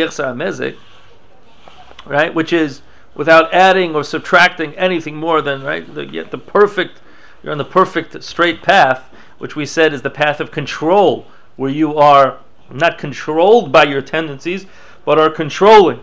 right? 2.07 2.35
Which 2.35 2.53
is 2.53 2.83
without 3.17 3.53
adding 3.53 3.95
or 3.95 4.05
subtracting 4.05 4.75
anything 4.75 5.17
more 5.17 5.41
than 5.41 5.63
right 5.63 5.93
the 5.95 6.07
yet 6.07 6.31
the 6.31 6.39
perfect 6.39 7.01
you're 7.43 7.51
on 7.51 7.59
the 7.59 7.65
perfect 7.65 8.23
straight 8.23 8.63
path 8.63 9.11
which 9.39 9.57
we 9.57 9.65
said 9.67 9.93
is 9.93 10.03
the 10.03 10.11
path 10.11 10.39
of 10.39 10.51
control 10.51 11.27
where 11.57 11.71
you 11.71 11.97
are 11.97 12.39
not 12.71 12.99
controlled 12.99 13.73
by 13.73 13.83
your 13.83 14.03
tendencies 14.03 14.67
but 15.05 15.19
are 15.19 15.31
controlling 15.31 16.01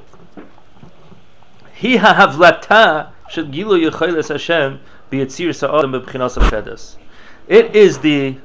hi 1.75 1.95
shel 3.29 3.45
gilu 3.45 4.27
Hashem 4.27 4.79
it 7.47 7.75
is 7.75 7.99
the 7.99 8.37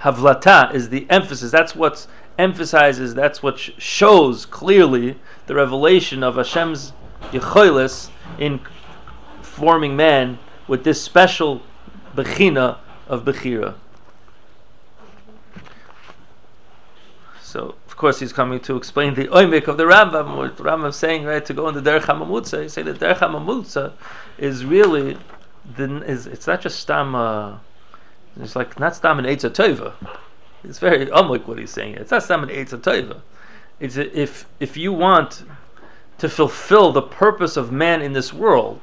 havlata 0.00 0.74
is 0.74 0.88
the 0.88 1.06
emphasis 1.10 1.50
that's 1.50 1.76
what 1.76 2.06
emphasizes 2.38 3.14
that's 3.14 3.42
what 3.42 3.58
shows 3.58 4.46
clearly 4.46 5.16
the 5.46 5.54
revelation 5.54 6.22
of 6.22 6.36
Hashem's 6.36 6.92
Yechoilis 7.32 8.10
in 8.38 8.60
forming 9.42 9.94
man 9.96 10.38
with 10.66 10.84
this 10.84 11.02
special 11.02 11.60
bechina 12.14 12.78
of 13.08 13.24
bechira. 13.24 13.74
So, 17.42 17.74
of 17.88 17.96
course, 17.96 18.20
he's 18.20 18.32
coming 18.32 18.60
to 18.60 18.76
explain 18.76 19.14
the 19.14 19.26
oimik 19.26 19.66
of 19.66 19.76
the 19.76 19.82
Rambam. 19.82 20.36
What 20.36 20.56
the 20.56 20.62
Rambam 20.62 20.90
is 20.90 20.96
saying, 20.96 21.24
right, 21.24 21.44
to 21.44 21.52
go 21.52 21.68
into 21.68 21.82
Derech 21.82 22.02
HaMamutza. 22.02 22.62
He 22.62 22.68
say 22.68 22.82
that 22.82 23.00
Derech 23.00 23.18
HaMamutza 23.18 23.92
is 24.38 24.64
really, 24.64 25.18
the, 25.76 26.02
is 26.04 26.26
it's 26.26 26.46
not 26.46 26.60
just 26.60 26.80
stam, 26.80 27.14
uh, 27.14 27.58
it's 28.40 28.56
like 28.56 28.78
not 28.78 28.96
stam 28.96 29.18
and 29.18 29.26
Eitz. 29.26 29.94
It's 30.62 30.78
very 30.78 31.08
unlike 31.10 31.48
what 31.48 31.58
he's 31.58 31.70
saying. 31.70 31.94
It's 31.94 32.10
not 32.10 32.22
stam 32.22 32.42
and 32.42 32.50
Eitz 32.50 32.70
Tova. 32.80 33.20
It's 33.78 33.96
if 33.96 34.46
if 34.60 34.76
you 34.76 34.92
want 34.92 35.44
to 36.18 36.28
fulfill 36.28 36.92
the 36.92 37.02
purpose 37.02 37.56
of 37.56 37.72
man 37.72 38.02
in 38.02 38.12
this 38.12 38.32
world, 38.32 38.80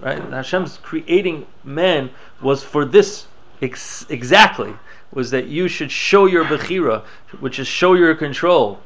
right? 0.00 0.22
Hashem's 0.30 0.78
creating 0.78 1.46
man 1.64 2.10
was 2.40 2.62
for 2.62 2.84
this 2.84 3.26
ex- 3.60 4.06
exactly 4.08 4.74
was 5.12 5.30
that 5.30 5.46
you 5.46 5.66
should 5.66 5.90
show 5.90 6.26
your 6.26 6.44
bechira, 6.44 7.02
which 7.40 7.58
is 7.58 7.66
show 7.66 7.94
your 7.94 8.14
control. 8.14 8.80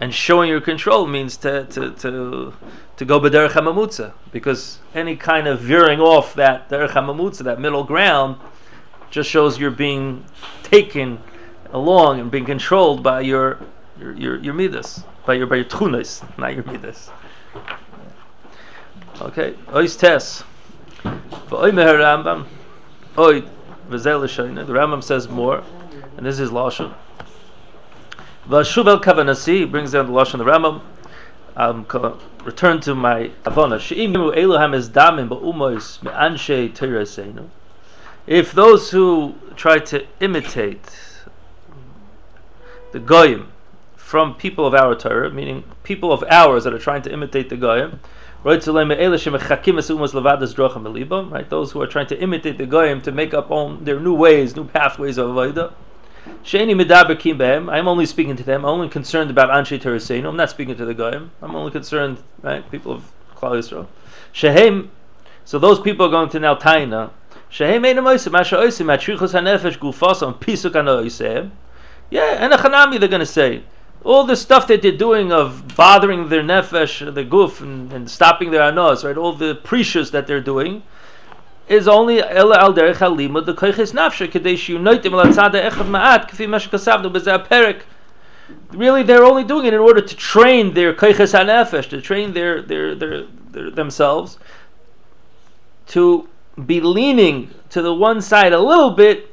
And 0.00 0.14
showing 0.14 0.48
your 0.48 0.62
control 0.62 1.06
means 1.06 1.36
to 1.38 1.66
to 1.66 1.90
to, 1.90 2.54
to 2.96 3.04
go 3.04 3.20
b'derech 3.20 3.50
hamamutza, 3.50 4.14
because 4.32 4.78
any 4.94 5.14
kind 5.14 5.46
of 5.46 5.60
veering 5.60 6.00
off 6.00 6.32
that 6.34 6.70
derech 6.70 6.92
hamamutza, 6.92 7.44
that 7.44 7.60
middle 7.60 7.84
ground, 7.84 8.36
just 9.10 9.28
shows 9.28 9.58
you're 9.58 9.70
being 9.70 10.24
taken 10.62 11.18
along 11.70 12.18
and 12.18 12.30
being 12.30 12.46
controlled 12.46 13.02
by 13.02 13.20
your 13.20 13.58
your 13.98 14.16
your, 14.16 14.38
your 14.38 14.54
midas, 14.54 15.04
by 15.26 15.34
your 15.34 15.46
by 15.46 15.56
your 15.56 15.66
tchunas, 15.66 16.24
not 16.38 16.54
your 16.54 16.64
midas. 16.64 17.10
Okay, 19.20 19.54
ois 19.68 19.98
tes. 19.98 20.44
Rambam, 21.50 22.46
l'shoyne. 23.18 24.66
The 24.66 24.72
Rambam 24.72 25.02
says 25.04 25.28
more, 25.28 25.62
and 26.16 26.24
this 26.24 26.40
is 26.40 26.50
lashon. 26.50 26.94
V'ashuv 28.48 28.86
el 28.86 29.00
kavanasi 29.00 29.70
brings 29.70 29.92
down 29.92 30.06
the 30.06 30.12
lashon. 30.12 30.38
The 30.38 30.44
Rambam. 30.44 30.82
Um, 31.56 31.84
return 32.44 32.80
to 32.80 32.94
my 32.94 33.30
avona. 33.44 33.78
She'im 33.78 34.14
yimu 34.14 34.36
Elohim 34.36 34.72
is 34.72 34.88
damim 34.88 35.28
ba'umois 35.28 36.02
me'anshe 36.02 36.72
teiraseinu. 36.72 37.48
If 38.26 38.52
those 38.52 38.92
who 38.92 39.34
try 39.56 39.78
to 39.80 40.06
imitate 40.20 40.80
the 42.92 42.98
goyim 42.98 43.48
from 43.96 44.34
people 44.34 44.66
of 44.66 44.74
our 44.74 44.94
Torah, 44.94 45.30
meaning 45.30 45.64
people 45.82 46.12
of 46.12 46.24
ours 46.30 46.64
that 46.64 46.72
are 46.72 46.78
trying 46.78 47.02
to 47.02 47.12
imitate 47.12 47.48
the 47.48 47.56
goyim, 47.56 48.00
es 48.46 48.68
right? 48.68 51.48
Those 51.50 51.72
who 51.72 51.82
are 51.82 51.86
trying 51.86 52.06
to 52.06 52.20
imitate 52.20 52.58
the 52.58 52.66
goyim 52.66 53.00
to 53.02 53.12
make 53.12 53.34
up 53.34 53.50
on 53.50 53.84
their 53.84 54.00
new 54.00 54.14
ways, 54.14 54.56
new 54.56 54.64
pathways 54.64 55.18
of 55.18 55.28
avodah. 55.28 55.72
Sheini 56.44 56.74
medaberkim 56.74 57.38
behem. 57.38 57.70
I'm 57.70 57.88
only 57.88 58.06
speaking 58.06 58.36
to 58.36 58.42
them. 58.42 58.64
I'm 58.64 58.70
only 58.70 58.88
concerned 58.88 59.30
about 59.30 59.50
anshe 59.50 59.80
Tereseinu. 59.80 60.28
I'm 60.28 60.36
not 60.36 60.50
speaking 60.50 60.76
to 60.76 60.84
the 60.84 60.94
goyim. 60.94 61.30
I'm 61.42 61.54
only 61.54 61.70
concerned, 61.70 62.22
right? 62.42 62.68
People 62.70 62.92
of 62.92 63.12
Klal 63.36 63.52
Yisrael. 63.52 63.86
Shehem. 64.32 64.90
So 65.44 65.58
those 65.58 65.80
people 65.80 66.06
are 66.06 66.10
going 66.10 66.28
to 66.30 66.40
now 66.40 66.54
taina. 66.54 67.10
Shehem 67.48 67.82
oisim 67.82 68.32
oisim 68.32 68.86
hanefesh 68.86 69.78
gufasam 69.78 70.38
pisuk. 70.38 71.50
Yeah, 72.10 72.22
and 72.22 72.52
a 72.52 72.56
chanami 72.56 72.98
they're 72.98 73.08
going 73.08 73.20
to 73.20 73.26
say. 73.26 73.62
All 74.02 74.24
the 74.24 74.36
stuff 74.36 74.66
that 74.68 74.80
they're 74.80 74.92
doing 74.92 75.30
of 75.30 75.76
bothering 75.76 76.30
their 76.30 76.42
nefesh, 76.42 77.14
the 77.14 77.24
goof, 77.24 77.60
and, 77.60 77.92
and 77.92 78.10
stopping 78.10 78.50
their 78.50 78.62
anos, 78.62 79.04
right? 79.04 79.16
All 79.16 79.34
the 79.34 79.54
precious 79.54 80.10
that 80.10 80.26
they're 80.26 80.40
doing 80.40 80.82
is 81.70 81.86
only 81.86 82.20
ela 82.20 82.58
al 82.58 82.74
derech 82.74 82.96
halimud 82.96 83.46
the 83.46 83.54
tzada 83.54 85.70
echad 85.70 85.88
ma'at 85.88 86.28
b'zeh 86.28 87.46
perek. 87.46 87.82
Really, 88.72 89.04
they're 89.04 89.24
only 89.24 89.44
doing 89.44 89.66
it 89.66 89.72
in 89.72 89.78
order 89.78 90.00
to 90.00 90.16
train 90.16 90.74
their 90.74 90.92
koiches 90.92 91.32
hanefesh, 91.32 91.88
to 91.90 92.00
train 92.00 92.32
their, 92.32 92.60
their, 92.60 92.96
their, 92.96 93.22
their 93.52 93.70
themselves 93.70 94.36
to 95.86 96.28
be 96.66 96.80
leaning 96.80 97.54
to 97.68 97.80
the 97.80 97.94
one 97.94 98.20
side 98.20 98.52
a 98.52 98.60
little 98.60 98.90
bit 98.90 99.29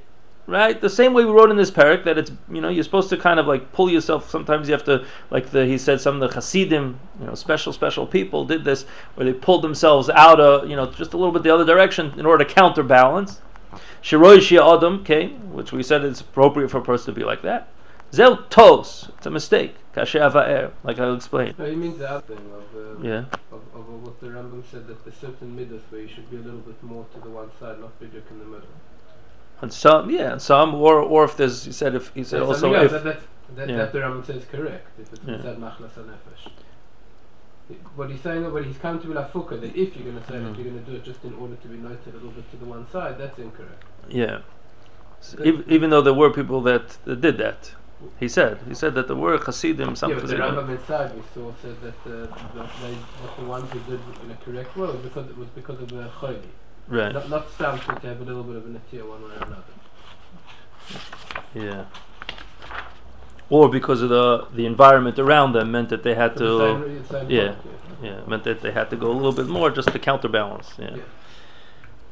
right? 0.48 0.80
The 0.80 0.90
same 0.90 1.14
way 1.14 1.26
we 1.26 1.32
wrote 1.32 1.52
in 1.52 1.58
this 1.58 1.70
parak 1.70 2.04
that 2.06 2.18
it's 2.18 2.32
you 2.50 2.62
know 2.62 2.70
you're 2.70 2.84
supposed 2.84 3.10
to 3.10 3.18
kind 3.18 3.40
of 3.40 3.48
like 3.48 3.72
pull 3.74 3.90
yourself. 3.90 4.30
Sometimes 4.30 4.68
you 4.68 4.74
have 4.74 4.86
to 4.86 5.06
like 5.30 5.52
the 5.52 5.66
he 5.66 5.78
said 5.78 6.02
some 6.02 6.22
of 6.22 6.22
the 6.30 6.34
Hasidim, 6.36 7.00
you 7.20 7.28
know, 7.28 7.36
special 7.36 7.74
special 7.74 8.08
people 8.08 8.46
did 8.46 8.64
this 8.64 8.84
where 9.16 9.26
they 9.26 9.34
pulled 9.34 9.62
themselves 9.62 10.10
out 10.10 10.40
of 10.40 10.68
you 10.70 10.76
know 10.76 10.90
just 10.90 11.14
a 11.14 11.18
little 11.18 11.34
bit 11.34 11.44
the 11.44 11.54
other 11.54 11.66
direction 11.66 12.14
in 12.18 12.26
order 12.26 12.44
to 12.44 12.54
counterbalance. 12.54 13.42
Shiroi 14.02 14.38
Shia 14.38 14.78
Adam, 14.78 15.02
okay, 15.02 15.28
which 15.28 15.72
we 15.72 15.84
said 15.84 16.04
it's 16.04 16.22
appropriate 16.22 16.70
for 16.70 16.78
a 16.78 16.84
person 16.84 17.14
to 17.14 17.20
be 17.20 17.26
like 17.26 17.42
that. 17.42 17.68
Zel 18.14 18.38
tos, 18.50 19.10
it's 19.18 19.26
a 19.26 19.30
mistake. 19.30 19.76
Ava'er, 19.96 20.72
like 20.84 21.00
I'll 21.00 21.16
explain. 21.16 21.56
No, 21.58 21.66
he 21.66 21.76
means 21.76 21.98
the 21.98 22.10
other 22.10 22.36
thing 22.36 22.52
of, 22.54 22.76
uh, 22.76 23.02
Yeah. 23.02 23.26
of, 23.52 23.62
of 23.74 24.04
what 24.04 24.20
the 24.22 24.28
Rambam 24.28 24.64
said 24.70 24.88
that 24.88 25.04
the 25.04 25.12
certain 25.12 25.56
midas 25.56 25.82
where 25.90 26.02
you 26.02 26.08
should 26.08 26.30
be 26.30 26.38
a 26.38 26.42
little 26.42 26.60
bit 26.60 26.82
more 26.84 27.06
to 27.14 27.20
the 27.20 27.30
one 27.30 27.50
side, 27.60 27.80
not 27.80 28.00
bigger 28.00 28.22
in 28.30 28.40
the 28.40 28.46
middle. 28.46 28.68
And 29.62 29.74
some, 29.74 30.10
yeah, 30.12 30.34
and 30.34 30.42
some, 30.42 30.76
or 30.76 31.00
or 31.00 31.26
if 31.26 31.36
there's, 31.38 31.66
he 31.66 31.72
said 31.72 31.96
if 31.96 32.14
he 32.14 32.24
said 32.24 32.42
There's 32.42 32.50
also 32.64 32.74
if 32.76 32.92
that, 32.92 33.04
that, 33.04 33.20
that, 33.56 33.70
yeah. 33.70 33.78
that 33.78 33.92
the 33.92 34.00
Rambam 34.00 34.26
says 34.26 34.46
correct, 34.52 34.88
if 35.00 35.12
it's 35.12 35.22
Yeah. 35.26 35.38
Machlas 35.56 35.94
HaNefesh. 35.98 36.52
What 37.96 38.10
he's 38.12 38.22
saying, 38.22 38.52
what 38.54 38.64
he's 38.64 38.78
come 38.78 39.00
to 39.02 39.08
Lafuka, 39.08 39.60
that 39.60 39.76
if 39.76 39.96
you're 39.96 40.06
going 40.10 40.22
to 40.22 40.28
say 40.28 40.36
Mhm. 40.36 40.46
that 40.52 40.56
you're 40.62 40.72
going 40.72 40.86
to 40.86 40.90
do 40.92 40.96
it 40.96 41.04
just 41.04 41.24
in 41.26 41.34
order 41.34 41.56
to 41.56 41.68
be 41.68 41.78
noted 41.78 42.14
a 42.14 42.18
little 42.18 42.30
bit 42.32 42.50
to 42.52 42.58
the 42.58 42.66
one 42.66 42.86
side, 42.92 43.18
that's 43.18 43.38
incorrect. 43.40 43.84
Yeah. 44.08 44.40
So 45.22 45.38
ev- 45.44 45.64
even 45.68 45.90
though 45.90 46.02
there 46.02 46.14
were 46.14 46.30
people 46.32 46.62
that, 46.62 46.98
that 47.06 47.20
did 47.20 47.38
that, 47.40 47.72
he 48.20 48.28
said. 48.30 48.60
He 48.68 48.76
said 48.76 48.94
that 48.94 49.08
there 49.08 49.16
were 49.18 49.38
Hasidim, 49.40 49.96
some 49.96 50.12
yeah, 50.12 50.20
but 50.20 50.28
the 50.28 50.38
Hasidim. 50.38 50.56
Rambam 50.56 50.70
inside 50.80 51.16
we 51.16 51.24
saw 51.34 51.52
said 51.64 51.76
that 51.82 52.00
uh, 52.06 52.28
the, 52.54 52.70
they, 52.84 52.94
that 52.94 53.38
the 53.40 53.46
ones 53.46 53.70
who 53.72 53.80
did 53.80 54.00
it 54.00 54.24
in 54.24 54.32
a 54.32 54.36
correct 54.46 54.78
way 54.78 54.88
was 54.88 54.98
because 54.98 55.28
it 55.30 55.38
was 55.38 55.50
because 55.50 55.82
of 55.82 55.90
the 55.90 56.08
chayli. 56.22 56.40
Right. 56.88 57.14
Not, 57.14 57.30
not 57.30 57.52
stamped 57.52 57.86
to 58.02 58.08
have 58.08 58.22
a 58.22 58.24
little 58.24 58.44
bit 58.44 58.56
of 58.56 58.66
an 58.66 58.80
atiyah 58.92 59.08
one 59.08 59.22
way 59.24 59.30
or 59.30 59.44
another. 59.44 59.64
Yeah. 61.54 61.86
or 63.50 63.70
because 63.70 64.02
of 64.02 64.10
the 64.10 64.48
the 64.54 64.66
environment 64.66 65.20
around 65.20 65.54
them 65.54 65.72
meant 65.72 65.90
that 65.90 66.04
they 66.04 66.16
had 66.16 66.34
For 66.34 66.40
the 66.40 66.46
to 66.46 66.58
same- 66.60 67.06
same 67.06 67.30
yeah. 67.30 67.52
point, 67.54 67.78
yeah 68.04 68.20
meant 68.28 68.44
that 68.46 68.62
they 68.62 68.72
had 68.72 68.90
to 68.92 68.96
go 68.96 69.12
a 69.12 69.14
little 69.14 69.34
bit 69.34 69.48
more 69.48 69.70
just 69.70 69.92
to 69.92 70.00
counterbalance. 70.00 70.74
Yeah. 70.78 70.96
Yeah. 70.96 71.04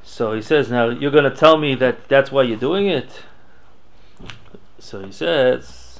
So 0.03 0.33
he 0.33 0.41
says, 0.41 0.69
now 0.69 0.89
you're 0.89 1.11
going 1.11 1.29
to 1.29 1.35
tell 1.35 1.57
me 1.57 1.73
that 1.75 2.07
that's 2.07 2.31
why 2.31 2.43
you're 2.43 2.57
doing 2.57 2.87
it. 2.87 3.23
So 4.79 5.03
he 5.03 5.11
says, 5.11 5.99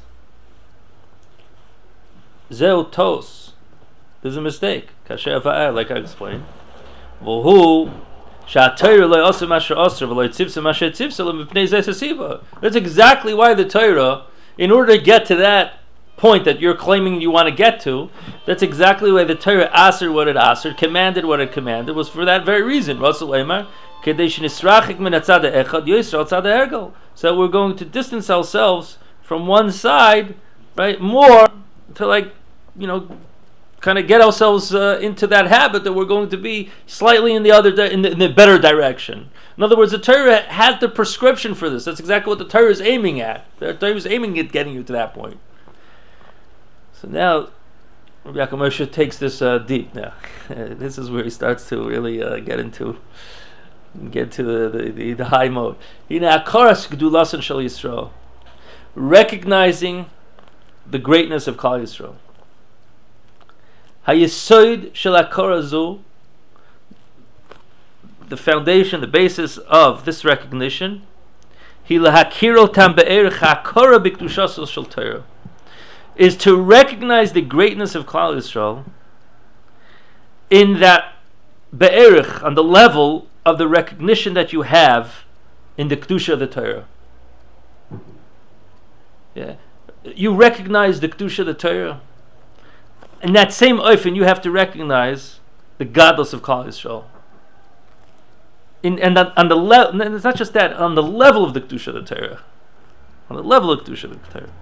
Zeu 2.53 2.85
tos. 2.91 3.53
There's 4.21 4.37
a 4.37 4.41
mistake. 4.41 4.89
Kasher 5.09 5.43
like 5.73 5.91
I 5.91 5.95
explained. 5.95 6.45
V'hu 7.23 7.91
that's 12.61 12.75
exactly 12.75 13.33
why 13.33 13.53
the 13.53 13.65
Torah, 13.65 14.25
in 14.57 14.71
order 14.71 14.95
to 14.95 15.01
get 15.01 15.25
to 15.27 15.35
that 15.35 15.79
point 16.17 16.45
that 16.45 16.61
you're 16.61 16.75
claiming 16.75 17.19
you 17.19 17.29
want 17.31 17.49
to 17.49 17.53
get 17.53 17.79
to, 17.81 18.09
that's 18.45 18.63
exactly 18.63 19.11
why 19.11 19.23
the 19.23 19.35
Torah 19.35 19.69
asked 19.73 20.07
what 20.07 20.27
it 20.27 20.37
asked, 20.37 20.77
commanded 20.77 21.25
what 21.25 21.39
it 21.39 21.51
commanded, 21.51 21.95
was 21.95 22.07
for 22.07 22.23
that 22.25 22.45
very 22.45 22.61
reason. 22.61 22.99
So 22.99 23.27
we're 27.37 27.47
going 27.47 27.75
to 27.75 27.85
distance 27.85 28.29
ourselves 28.29 28.97
from 29.21 29.47
one 29.47 29.71
side, 29.71 30.35
right, 30.75 31.01
more 31.01 31.47
to 31.95 32.05
like, 32.05 32.31
you 32.77 32.87
know, 32.87 33.09
kind 33.85 33.99
of 33.99 34.07
get 34.07 34.19
ourselves 34.19 34.73
uh, 34.73 34.97
into 34.99 35.27
that 35.27 35.45
habit 35.45 35.83
that 35.83 35.93
we're 35.93 36.05
going 36.05 36.27
to 36.27 36.37
be 36.37 36.71
slightly 36.87 37.35
in 37.35 37.43
the 37.43 37.51
other, 37.51 37.71
di- 37.71 37.91
in, 37.91 38.01
the, 38.01 38.13
in 38.13 38.17
the 38.17 38.27
better 38.27 38.57
direction. 38.57 39.29
In 39.55 39.61
other 39.61 39.77
words, 39.77 39.91
the 39.91 39.99
Torah 39.99 40.41
has 40.41 40.79
the 40.79 40.89
prescription 40.89 41.53
for 41.53 41.69
this. 41.69 41.85
That's 41.85 41.99
exactly 41.99 42.31
what 42.31 42.39
the 42.39 42.47
Torah 42.47 42.71
is 42.71 42.81
aiming 42.81 43.21
at. 43.21 43.45
The 43.59 43.75
Torah 43.75 43.93
is 43.93 44.07
aiming 44.07 44.39
at 44.39 44.51
getting 44.51 44.73
you 44.73 44.81
to 44.81 44.93
that 44.93 45.13
point. 45.13 45.37
So 46.93 47.07
now, 47.07 47.49
Rabbi 48.23 48.39
Yaakov 48.39 48.57
Moshe 48.57 48.91
takes 48.91 49.19
this 49.19 49.39
uh, 49.39 49.59
deep. 49.59 49.93
Now, 49.93 50.13
this 50.49 50.97
is 50.97 51.11
where 51.11 51.23
he 51.23 51.29
starts 51.29 51.69
to 51.69 51.87
really 51.87 52.23
uh, 52.23 52.39
get 52.39 52.59
into 52.59 52.97
get 54.09 54.31
to 54.31 54.43
the, 54.43 54.77
the, 54.77 54.91
the, 54.91 55.13
the 55.13 55.25
high 55.25 55.47
mode. 55.47 55.77
Recognizing 58.95 60.09
the 60.87 60.99
greatness 60.99 61.47
of 61.47 61.55
Klal 61.55 61.81
Yisrael. 61.83 62.15
Hayesod 64.07 64.93
shel 64.93 65.13
akarazu, 65.13 65.99
the 68.27 68.37
foundation, 68.37 69.01
the 69.01 69.07
basis 69.07 69.57
of 69.57 70.05
this 70.05 70.23
recognition, 70.23 71.01
is 76.15 76.35
to 76.37 76.55
recognize 76.57 77.33
the 77.33 77.41
greatness 77.41 77.95
of 77.95 78.05
Klal 78.05 78.35
Yisrael 78.35 78.83
in 80.49 80.79
that 80.79 81.13
be'erich, 81.75 82.43
on 82.43 82.55
the 82.55 82.63
level 82.63 83.27
of 83.45 83.57
the 83.57 83.67
recognition 83.67 84.33
that 84.33 84.53
you 84.53 84.61
have 84.63 85.25
in 85.77 85.87
the 85.87 85.97
Kedusha 85.97 86.33
of 86.33 86.39
the 86.39 86.47
Torah. 86.47 86.85
Yeah. 89.33 89.55
You 90.03 90.33
recognize 90.33 90.99
the 90.99 91.09
Kedusha 91.09 91.39
of 91.39 91.47
the 91.47 91.53
Torah 91.53 92.01
In 93.24 93.32
that 93.34 93.52
same 93.52 93.78
oifen, 93.78 94.16
you 94.16 94.24
have 94.24 94.40
to 94.42 94.50
recognize 94.50 95.40
the 95.78 95.84
godless 95.84 96.32
of 96.32 96.42
Klal 96.42 96.66
Yisrael. 96.66 97.04
In, 98.82 98.98
and 98.98 99.18
on, 99.18 99.32
on 99.36 99.48
the 99.48 99.56
level, 99.56 100.00
it's 100.00 100.24
not 100.24 100.36
just 100.36 100.52
that, 100.54 100.72
on 100.72 100.94
the 100.94 101.02
level 101.02 101.44
of 101.44 101.52
the 101.52 101.60
Kedusha 101.60 101.88
of 101.88 101.94
the 101.94 102.14
Torah. 102.14 102.40
On 103.28 103.36
the 103.36 103.42
level 103.42 103.70
of 103.70 103.80
Kedusha 103.80 104.04
of 104.04 104.22
the 104.22 104.40
Torah. 104.40 104.52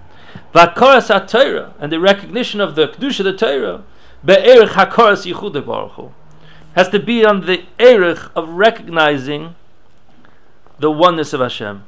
V'akaras 0.53 1.07
ha-Torah, 1.07 1.73
and 1.79 1.91
the 1.91 1.99
recognition 1.99 2.59
of 2.59 2.75
the 2.75 2.87
Kedusha 2.87 3.21
of 3.21 3.25
the 3.25 3.37
Torah, 3.37 3.83
be'erich 4.25 4.69
hakaras 4.69 5.31
yichud 5.31 5.65
baruch 5.65 5.91
Hu 5.93 6.11
has 6.75 6.89
to 6.89 6.99
be 6.99 7.25
on 7.25 7.41
the 7.45 7.63
erich 7.79 8.19
of 8.35 8.49
recognizing 8.49 9.55
the 10.79 10.91
oneness 10.91 11.33
of 11.33 11.39
Hashem. 11.39 11.83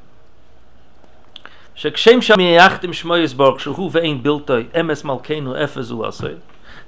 שכשם 1.76 2.22
שמייחתם 2.22 2.94
שמו 2.94 3.18
יסבורך 3.18 3.60
שהוא 3.60 3.90
ואין 3.94 4.24
בלתוי 4.24 4.68
אמס 4.80 5.04
מלכנו 5.04 5.64
אפס 5.64 5.92
ולעשוי 5.92 6.34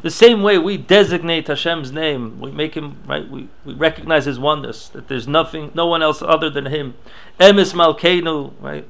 the 0.03 0.11
same 0.11 0.43
way 0.43 0.59
we 0.59 0.77
designate 0.77 1.49
Hashem's 1.49 1.91
name, 1.91 2.41
we 2.41 2.51
make 2.53 2.75
him 2.75 2.99
right. 3.07 3.29
We, 3.29 3.49
we 3.65 3.75
recognize 3.75 4.27
His 4.27 4.39
oneness. 4.39 4.89
That 4.89 5.09
there's 5.09 5.27
nothing, 5.27 5.73
no 5.75 5.87
one 5.87 6.03
else 6.03 6.23
other 6.23 6.49
than 6.49 6.67
Him. 6.67 6.95
Emes 7.41 7.75
Malkeinu, 7.75 8.53
right? 8.61 8.87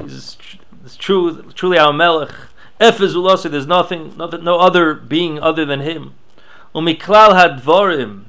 He's 0.00 0.36
it's 0.84 0.96
true, 0.96 1.42
truly 1.52 1.78
our 1.78 1.92
Melech. 1.92 2.34
Efes 2.80 3.14
Ulasi, 3.14 3.50
there's 3.50 3.66
nothing, 3.66 4.16
nothing, 4.16 4.42
no 4.42 4.58
other 4.58 4.94
being 4.94 5.38
other 5.38 5.64
than 5.64 5.80
Him. 5.80 6.14
Umiklal 6.74 7.32
hadvorim, 7.34 8.24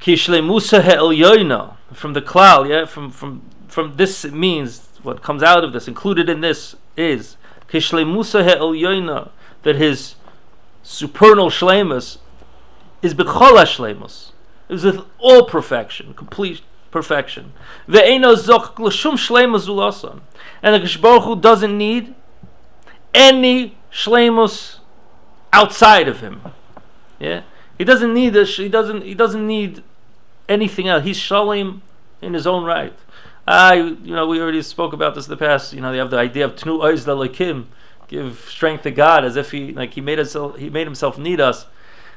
Kishlemusa 0.00 0.82
he'elyoina 0.82 1.76
from 1.92 2.12
the 2.12 2.22
klal, 2.22 2.68
yeah, 2.68 2.84
from 2.84 3.10
from 3.10 3.42
from 3.68 3.96
this 3.96 4.24
it 4.24 4.32
means 4.32 4.88
what 5.02 5.22
comes 5.22 5.42
out 5.42 5.62
of 5.62 5.72
this, 5.72 5.86
included 5.86 6.28
in 6.28 6.40
this 6.40 6.74
is 6.96 7.36
Kishlemusa 7.68 8.44
he'elyoina 8.44 9.30
that 9.62 9.76
his 9.76 10.16
supernal 10.86 11.50
shlemus 11.50 12.18
is 13.02 13.12
b'chol 13.12 13.58
shlemus, 13.64 14.30
is 14.68 14.84
with 14.84 15.04
all 15.18 15.44
perfection, 15.44 16.14
complete 16.14 16.62
perfection. 16.90 17.52
Ve'eno 17.88 18.36
zoch 18.36 18.78
l'shum 18.78 19.16
shlemus 19.16 19.66
ulasan, 19.66 20.20
and 20.62 20.74
the 20.74 20.86
Kadosh 20.86 21.00
Baruch 21.00 21.24
Hu 21.24 21.40
doesn't 21.40 21.76
need 21.76 22.14
any 23.12 23.76
shlemus 23.92 24.78
outside 25.52 26.06
of 26.06 26.20
him. 26.20 26.40
Yeah. 27.18 27.42
He 27.78 27.84
doesn't 27.84 28.14
need 28.14 28.30
this. 28.30 28.56
He 28.56 28.68
doesn't. 28.68 29.02
He 29.02 29.14
doesn't 29.14 29.46
need 29.46 29.82
anything 30.48 30.88
else. 30.88 31.04
He's 31.04 31.18
shalim 31.18 31.80
in 32.22 32.32
his 32.32 32.46
own 32.46 32.64
right. 32.64 32.94
I, 33.46 33.74
you 33.74 34.14
know, 34.14 34.26
we 34.26 34.40
already 34.40 34.62
spoke 34.62 34.92
about 34.92 35.14
this 35.14 35.26
in 35.26 35.30
the 35.30 35.36
past. 35.36 35.72
You 35.72 35.80
know, 35.80 35.92
they 35.92 35.98
have 35.98 36.10
the 36.10 36.18
idea 36.18 36.44
of 36.46 36.56
tnu 36.56 36.80
oiz 36.80 37.04
lalakim, 37.04 37.66
give 38.08 38.46
strength 38.48 38.82
to 38.84 38.90
God, 38.90 39.24
as 39.24 39.36
if 39.36 39.50
he 39.50 39.72
like 39.72 39.94
he 39.94 40.00
made 40.00 40.18
himself 40.18 40.56
he 40.56 40.70
made 40.70 40.86
himself 40.86 41.18
need 41.18 41.40
us. 41.40 41.66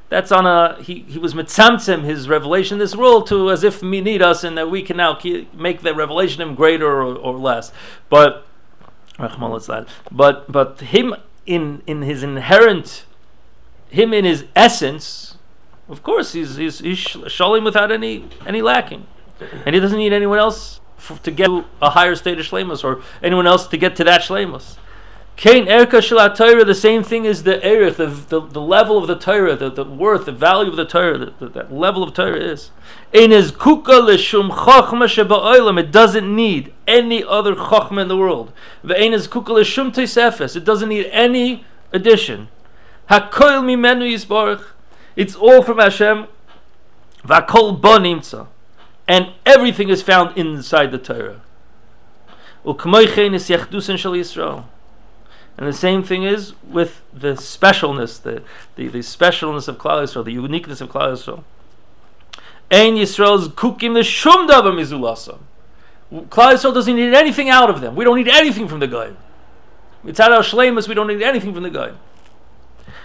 That's 0.10 0.32
on 0.32 0.46
a 0.46 0.82
he 0.82 1.00
he 1.08 1.20
was 1.20 1.34
mitzamtzim 1.34 2.04
his 2.04 2.28
revelation 2.28 2.78
this 2.80 2.96
world 2.96 3.28
to 3.28 3.52
as 3.52 3.64
if 3.64 3.82
we 3.82 4.02
need 4.02 4.22
us 4.22 4.44
and 4.44 4.58
that 4.58 4.70
we 4.70 4.82
can 4.82 4.98
now 4.98 5.16
ke- 5.16 5.54
make 5.54 5.82
the 5.82 5.94
revelation 5.94 6.42
him 6.42 6.56
greater 6.56 6.88
or, 6.88 7.16
or 7.16 7.38
less. 7.38 7.72
But 8.10 8.46
but 10.12 10.52
but 10.52 10.80
him 10.80 11.16
in 11.46 11.84
in 11.86 12.02
his 12.02 12.24
inherent 12.24 13.06
him 13.90 14.14
in 14.14 14.26
his 14.26 14.46
essence 14.56 15.36
of 15.90 16.04
course, 16.04 16.34
he's 16.34 16.56
he's, 16.56 16.80
he's 16.80 17.00
shalim 17.00 17.64
without 17.64 17.92
any 17.92 18.30
any 18.46 18.62
lacking, 18.62 19.08
and 19.66 19.74
he 19.74 19.82
doesn't 19.82 19.98
need 19.98 20.14
anyone 20.14 20.38
else 20.38 20.80
to 21.24 21.32
get 21.32 21.48
to 21.48 21.66
a 21.82 21.90
higher 21.90 22.16
state 22.16 22.40
of 22.40 22.46
shlemus 22.46 22.84
or 22.84 23.02
anyone 23.24 23.48
else 23.48 23.66
to 23.68 23.78
get 23.78 23.96
to 23.96 24.04
that 24.04 24.22
shlemus. 24.22 24.78
Kain 25.40 25.68
erka 25.68 26.04
shel 26.04 26.36
Torah, 26.36 26.66
the 26.66 26.76
same 26.76 27.02
thing 27.02 27.26
as 27.26 27.44
the 27.44 27.64
erich, 27.64 27.96
the, 27.96 28.08
the, 28.08 28.42
the 28.42 28.60
level 28.60 28.98
of 28.98 29.08
the 29.08 29.16
Torah, 29.16 29.56
the, 29.56 29.72
the 29.72 29.86
worth, 29.86 30.26
the 30.26 30.34
value 30.34 30.70
of 30.70 30.76
the 30.76 30.84
Torah, 30.84 31.18
the, 31.18 31.34
the, 31.40 31.48
that 31.48 31.72
level 31.72 32.04
of 32.04 32.14
Torah 32.14 32.36
is. 32.36 32.72
In 33.14 33.32
his 33.32 33.50
kuka 33.50 34.02
chachma 34.02 35.08
sheba'olam, 35.08 35.80
it 35.80 35.94
doesn't 35.94 36.36
need 36.36 36.74
any 36.86 37.24
other 37.24 37.56
chachma 37.56 38.02
in 38.02 38.10
the 38.10 38.18
world. 38.18 38.52
Ve'ein 38.84 39.14
his 39.14 39.28
kuka 39.28 39.54
l'shum 39.54 39.94
it 39.98 40.66
doesn't 40.66 40.90
need 40.90 41.06
any 41.06 41.64
addition. 41.94 42.50
Hakoil 43.10 43.64
yisbarach, 43.64 44.66
it's 45.16 45.36
all 45.36 45.64
from 45.64 45.78
Hashem. 45.78 46.28
Vakol 47.24 47.80
bo. 47.80 48.48
And 49.08 49.32
everything 49.46 49.88
is 49.88 50.02
found 50.02 50.38
inside 50.38 50.92
the 50.92 50.98
Torah. 50.98 51.40
Is 52.66 53.46
shel 53.46 54.12
Yisrael. 54.12 54.66
And 55.60 55.68
the 55.68 55.74
same 55.74 56.04
thing 56.04 56.24
is 56.24 56.54
with 56.64 57.02
the 57.14 57.34
specialness, 57.34 58.22
the, 58.22 58.42
the, 58.78 58.88
the 58.88 59.00
specialness 59.00 59.68
of 59.68 59.78
Klal 59.78 60.02
Yisrael, 60.02 60.24
the 60.24 60.32
uniqueness 60.32 60.80
of 60.80 60.88
Klal 60.88 61.12
Yisrael. 61.12 61.44
Ein 62.72 62.96
Yisrael's 62.96 63.50
kukim 63.50 63.94
the 63.94 64.02
shum 64.02 64.48
davar 64.48 64.72
mizulasam. 64.74 65.40
Klal 66.30 66.54
Yisrael 66.54 66.74
doesn't 66.74 66.96
need 66.96 67.14
anything 67.14 67.50
out 67.50 67.70
of 67.70 67.82
them. 67.82 67.98
We 67.98 68.06
don't 68.06 68.16
need 68.16 68.30
anything 68.30 68.70
from 68.70 68.80
the 68.80 68.88
guy. 68.88 69.12
Out 70.08 70.32
our 70.32 70.44
shlemus, 70.44 70.88
we 70.88 70.94
don't 70.94 71.08
need 71.08 71.22
anything 71.22 71.54
from 71.54 71.64
the 71.64 71.70
guy. 71.70 71.92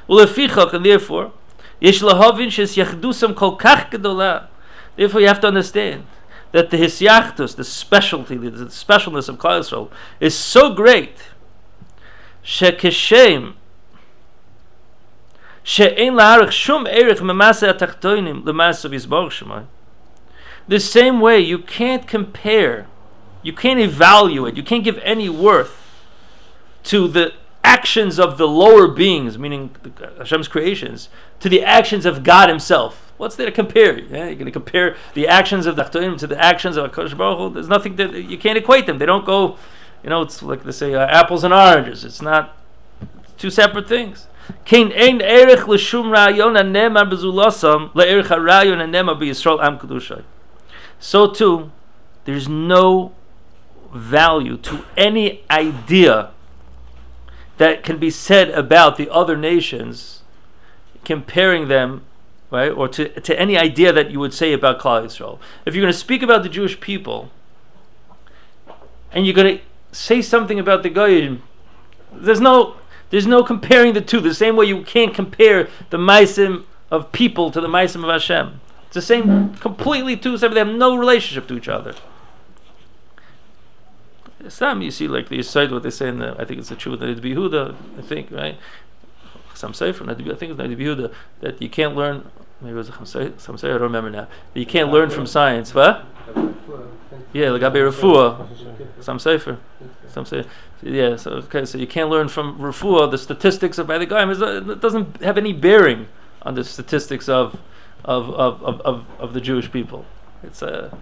Well, 0.07 0.21
and 0.21 0.87
therefore, 0.87 1.33
Yesh 1.81 2.03
lahavin 2.03 2.53
shes 2.53 2.77
yachdusam 2.77 3.35
kol 3.35 3.59
kach 3.59 3.91
gedola. 3.91 4.47
Therefore, 4.95 5.21
you 5.21 5.27
have 5.27 5.41
to 5.41 5.49
understand 5.49 6.07
that 6.53 6.71
the 6.71 6.77
hisyachtus, 6.77 7.57
the 7.57 7.65
specialty, 7.65 8.37
the, 8.37 8.51
the 8.51 8.65
specialness 8.67 9.29
of 9.29 9.39
Klal 9.39 9.59
Yisrael, 9.59 9.91
is 10.21 10.37
so 10.37 10.73
great. 10.73 11.17
The 20.69 20.81
same 20.81 21.21
way, 21.21 21.41
you 21.41 21.59
can't 21.59 22.07
compare, 22.07 22.87
you 23.43 23.53
can't 23.53 23.81
evaluate, 23.81 24.57
you 24.57 24.63
can't 24.63 24.85
give 24.85 24.99
any 24.99 25.29
worth 25.29 25.81
to 26.85 27.09
the 27.09 27.33
actions 27.63 28.19
of 28.19 28.37
the 28.37 28.47
lower 28.47 28.89
beings, 28.89 29.39
meaning 29.39 29.75
Hashem's 30.19 30.49
creations, 30.49 31.09
to 31.41 31.49
the 31.49 31.63
actions 31.63 32.05
of 32.05 32.23
God 32.23 32.51
Himself. 32.51 33.13
What's 33.17 33.37
there 33.37 33.47
to 33.47 33.53
compare? 33.53 33.99
Yeah, 33.99 34.27
you're 34.27 34.35
going 34.35 34.45
to 34.47 34.51
compare 34.51 34.97
the 35.15 35.29
actions 35.29 35.67
of 35.67 35.77
the 35.77 35.85
to 35.85 36.27
the 36.27 36.39
actions 36.39 36.77
of 36.77 36.91
Hakadosh 36.91 37.17
Baruch 37.17 37.39
Hu. 37.39 37.51
There's 37.51 37.69
nothing 37.69 37.97
that 37.97 38.13
you 38.13 38.37
can't 38.37 38.59
equate 38.59 38.87
them. 38.87 38.99
They 38.99 39.07
don't 39.07 39.25
go. 39.25 39.57
You 40.05 40.11
know, 40.11 40.21
it's 40.21 40.43
like 40.43 40.63
they 40.65 40.73
say 40.73 40.95
uh, 40.95 41.07
apples 41.07 41.45
and 41.45 41.55
oranges. 41.55 42.05
It's 42.05 42.21
not 42.21 42.59
two 43.39 43.49
separate 43.49 43.89
things. 43.89 44.27
Erich 44.71 45.67
l'shum 45.67 46.11
rayon 46.11 46.55
le'erich 46.55 48.27
harayon 48.27 48.83
am 48.95 49.79
kedushay. 49.79 50.23
So 51.01 51.31
too, 51.31 51.73
there's 52.27 52.49
no 52.49 53.15
value 53.95 54.59
to 54.59 54.85
any 54.99 55.43
idea 55.51 56.31
that 57.57 57.83
can 57.83 57.99
be 57.99 58.11
said 58.11 58.51
about 58.51 58.97
the 58.97 59.09
other 59.09 59.37
nations, 59.37 60.23
comparing 61.05 61.69
them, 61.69 62.03
right, 62.51 62.71
or 62.71 62.89
to, 62.89 63.09
to 63.21 63.41
any 63.41 63.57
idea 63.57 63.91
that 63.93 64.11
you 64.11 64.21
would 64.21 64.35
say 64.35 64.53
about 64.53 64.81
Klal 64.81 65.05
Yisrael. 65.05 65.39
If 65.65 65.75
you're 65.75 65.83
going 65.83 65.93
to 65.93 65.99
speak 65.99 66.23
about 66.23 66.43
the 66.43 66.49
Jewish 66.51 66.79
people, 66.81 67.31
and 69.13 69.25
you're 69.25 69.35
going 69.35 69.59
to 69.59 69.65
say 69.95 70.21
something 70.23 70.59
about 70.59 70.83
the 70.83 70.91
Goyim, 70.91 71.43
there's 72.13 72.41
no 72.41 72.77
there's 73.11 73.27
no 73.27 73.45
comparing 73.45 73.95
the 73.95 74.01
two. 74.01 74.21
The 74.21 74.35
same 74.35 74.57
way 74.57 74.67
you 74.67 74.83
can't 74.83 75.15
compare 75.15 75.69
the 75.91 75.99
Maisim 75.99 76.65
of 76.91 77.13
people 77.13 77.51
to 77.51 77.61
the 77.61 77.69
Maisim 77.69 78.03
of 78.03 78.11
Hashem. 78.11 78.61
It's 78.87 78.95
the 78.95 79.03
same, 79.03 79.55
completely 79.57 80.17
two 80.17 80.37
separate. 80.37 80.55
They 80.55 80.61
have 80.61 80.77
no 80.77 80.97
relationship 80.97 81.47
to 81.49 81.57
each 81.57 81.69
other. 81.69 81.95
Some 84.49 84.83
you 84.83 84.91
see 84.91 85.09
like 85.09 85.29
the 85.29 85.43
side 85.43 85.73
what 85.73 85.83
they 85.83 85.91
say 85.91 86.09
in 86.09 86.19
the 86.19 86.37
I 86.39 86.45
think 86.45 86.61
it's 86.61 86.69
the 86.69 86.77
truth 86.77 87.01
that 87.01 87.23
Behuda, 87.23 87.75
I 87.99 88.03
think, 88.03 88.31
right? 88.31 88.59
Some 89.55 89.73
say 89.73 89.93
from 89.93 90.09
I 90.11 90.15
think 90.15 90.29
it's 90.29 90.43
Noda 90.43 90.77
B'Yehuda 90.77 91.13
that 91.41 91.63
you 91.63 91.69
can't 91.69 91.95
learn 91.95 92.29
maybe 92.61 92.73
it 92.73 92.77
was 92.77 92.91
some 93.39 93.59
say 93.59 93.69
I 93.69 93.73
don't 93.73 93.83
remember 93.83 94.11
now. 94.11 94.29
That 94.53 94.61
you 94.61 94.67
can't 94.67 94.91
learn 94.91 95.11
from 95.11 95.27
science. 95.27 95.75
What? 95.75 96.05
Yeah, 97.33 97.51
like 97.51 97.63
Abe 97.63 97.93
Rafua. 97.93 98.47
Some 99.01 99.19
sefer. 99.19 99.59
Some 100.09 100.25
say 100.25 100.45
yeah, 100.83 101.17
so 101.17 101.33
okay, 101.33 101.65
so 101.65 101.79
you 101.79 101.87
can't 101.87 102.11
learn 102.11 102.29
from 102.29 102.59
Rafua 102.59 103.11
the 103.11 103.19
statistics 103.19 103.79
of 103.79 103.87
by 103.87 103.99
the 103.99 104.07
guy. 104.07 104.31
It 104.31 104.81
doesn't 104.81 105.23
have 105.23 105.39
any 105.39 105.53
bearing 105.53 106.09
on 106.43 106.55
the 106.55 106.65
statistics 106.65 107.29
of 107.29 107.59
of 108.05 108.31
of, 108.31 108.63
of, 108.63 108.81
of, 108.83 109.07
of 109.19 109.33
the 109.33 109.41
Jewish 109.41 109.73
people. 109.73 110.05
It's 110.43 110.63
a 110.63 110.97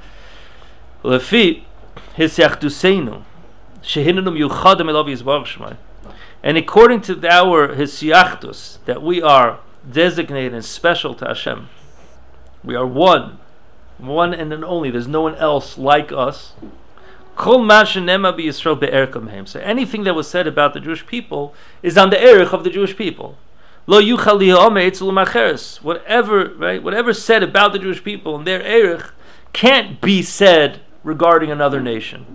Lefi 1.03 1.65
Hisyachduseinu 2.17 3.25
Shehinanum 3.83 4.39
Yuchadim 4.39 4.89
Elav 4.89 5.09
Yisbarach 5.09 5.77
And 6.43 6.57
according 6.57 7.01
to 7.03 7.29
our 7.29 7.69
Hisyachtus, 7.75 8.79
that 8.85 9.03
we 9.03 9.21
are 9.21 9.59
designated 9.91 10.55
and 10.55 10.65
special 10.65 11.15
to 11.15 11.27
Hashem, 11.27 11.69
we 12.63 12.77
are 12.77 12.87
one, 12.87 13.41
one 13.99 14.35
and 14.35 14.51
then 14.51 14.65
only. 14.65 14.91
There's 14.91 15.09
no 15.09 15.23
one 15.23 15.35
else 15.37 15.79
like 15.79 16.13
us. 16.13 16.55
So 19.47 19.61
anything 19.61 20.05
that 20.05 20.15
was 20.15 20.29
said 20.29 20.47
about 20.47 20.75
the 20.75 20.81
Jewish 20.81 21.07
people 21.07 21.55
is 21.83 21.97
on 21.97 22.11
the 22.11 22.21
erich 22.21 22.53
of 22.53 22.63
the 22.63 22.71
Jewish 22.71 22.97
people. 22.97 23.37
Whatever, 25.83 26.55
right? 26.57 26.83
Whatever 26.83 27.13
said 27.13 27.43
about 27.43 27.73
the 27.73 27.79
Jewish 27.79 28.05
people 28.05 28.37
and 28.37 28.47
their 28.47 28.63
erich 28.63 29.11
can't 29.53 30.01
be 30.01 30.23
said 30.23 30.81
regarding 31.03 31.51
another 31.51 31.81
nation. 31.81 32.27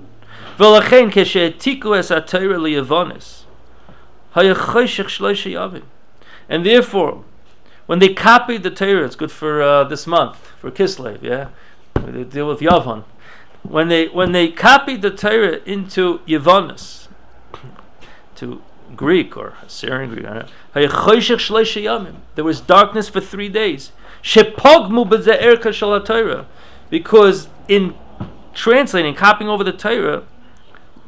And 6.49 6.65
therefore, 6.65 7.23
when 7.87 7.99
they 7.99 8.13
copied 8.13 8.63
the 8.63 8.69
Torah, 8.69 9.05
it's 9.05 9.15
good 9.15 9.31
for 9.31 9.61
uh, 9.61 9.83
this 9.85 10.05
month, 10.05 10.37
for 10.59 10.69
Kislev, 10.69 11.23
yeah? 11.23 11.49
They 11.95 12.23
deal 12.23 12.47
with 12.47 12.59
Yavon. 12.59 13.03
When 13.63 13.87
they, 13.87 14.07
when 14.07 14.33
they 14.33 14.49
copied 14.49 15.01
the 15.01 15.09
Torah 15.11 15.59
into 15.65 16.19
Yavonis, 16.27 17.07
to 18.35 18.61
Greek 18.95 19.35
or 19.35 19.55
Syrian 19.67 20.11
Greek, 20.11 20.25
there 22.35 22.43
was 22.43 22.61
darkness 22.61 23.09
for 23.09 23.19
three 23.19 23.49
days. 23.49 23.91
Because 26.89 27.49
in 27.67 27.95
translating, 28.53 29.15
copying 29.15 29.49
over 29.49 29.63
the 29.63 29.71
Torah, 29.73 30.23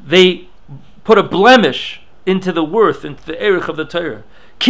they 0.06 0.48
put 1.04 1.18
a 1.18 1.24
blemish 1.24 2.02
into 2.26 2.52
the 2.52 2.63
worth, 2.63 3.06
into 3.06 3.26
the 3.26 3.42
erich 3.42 3.68
of 3.68 3.76
the 3.76 3.86
Torah. 3.86 4.24
As 4.62 4.67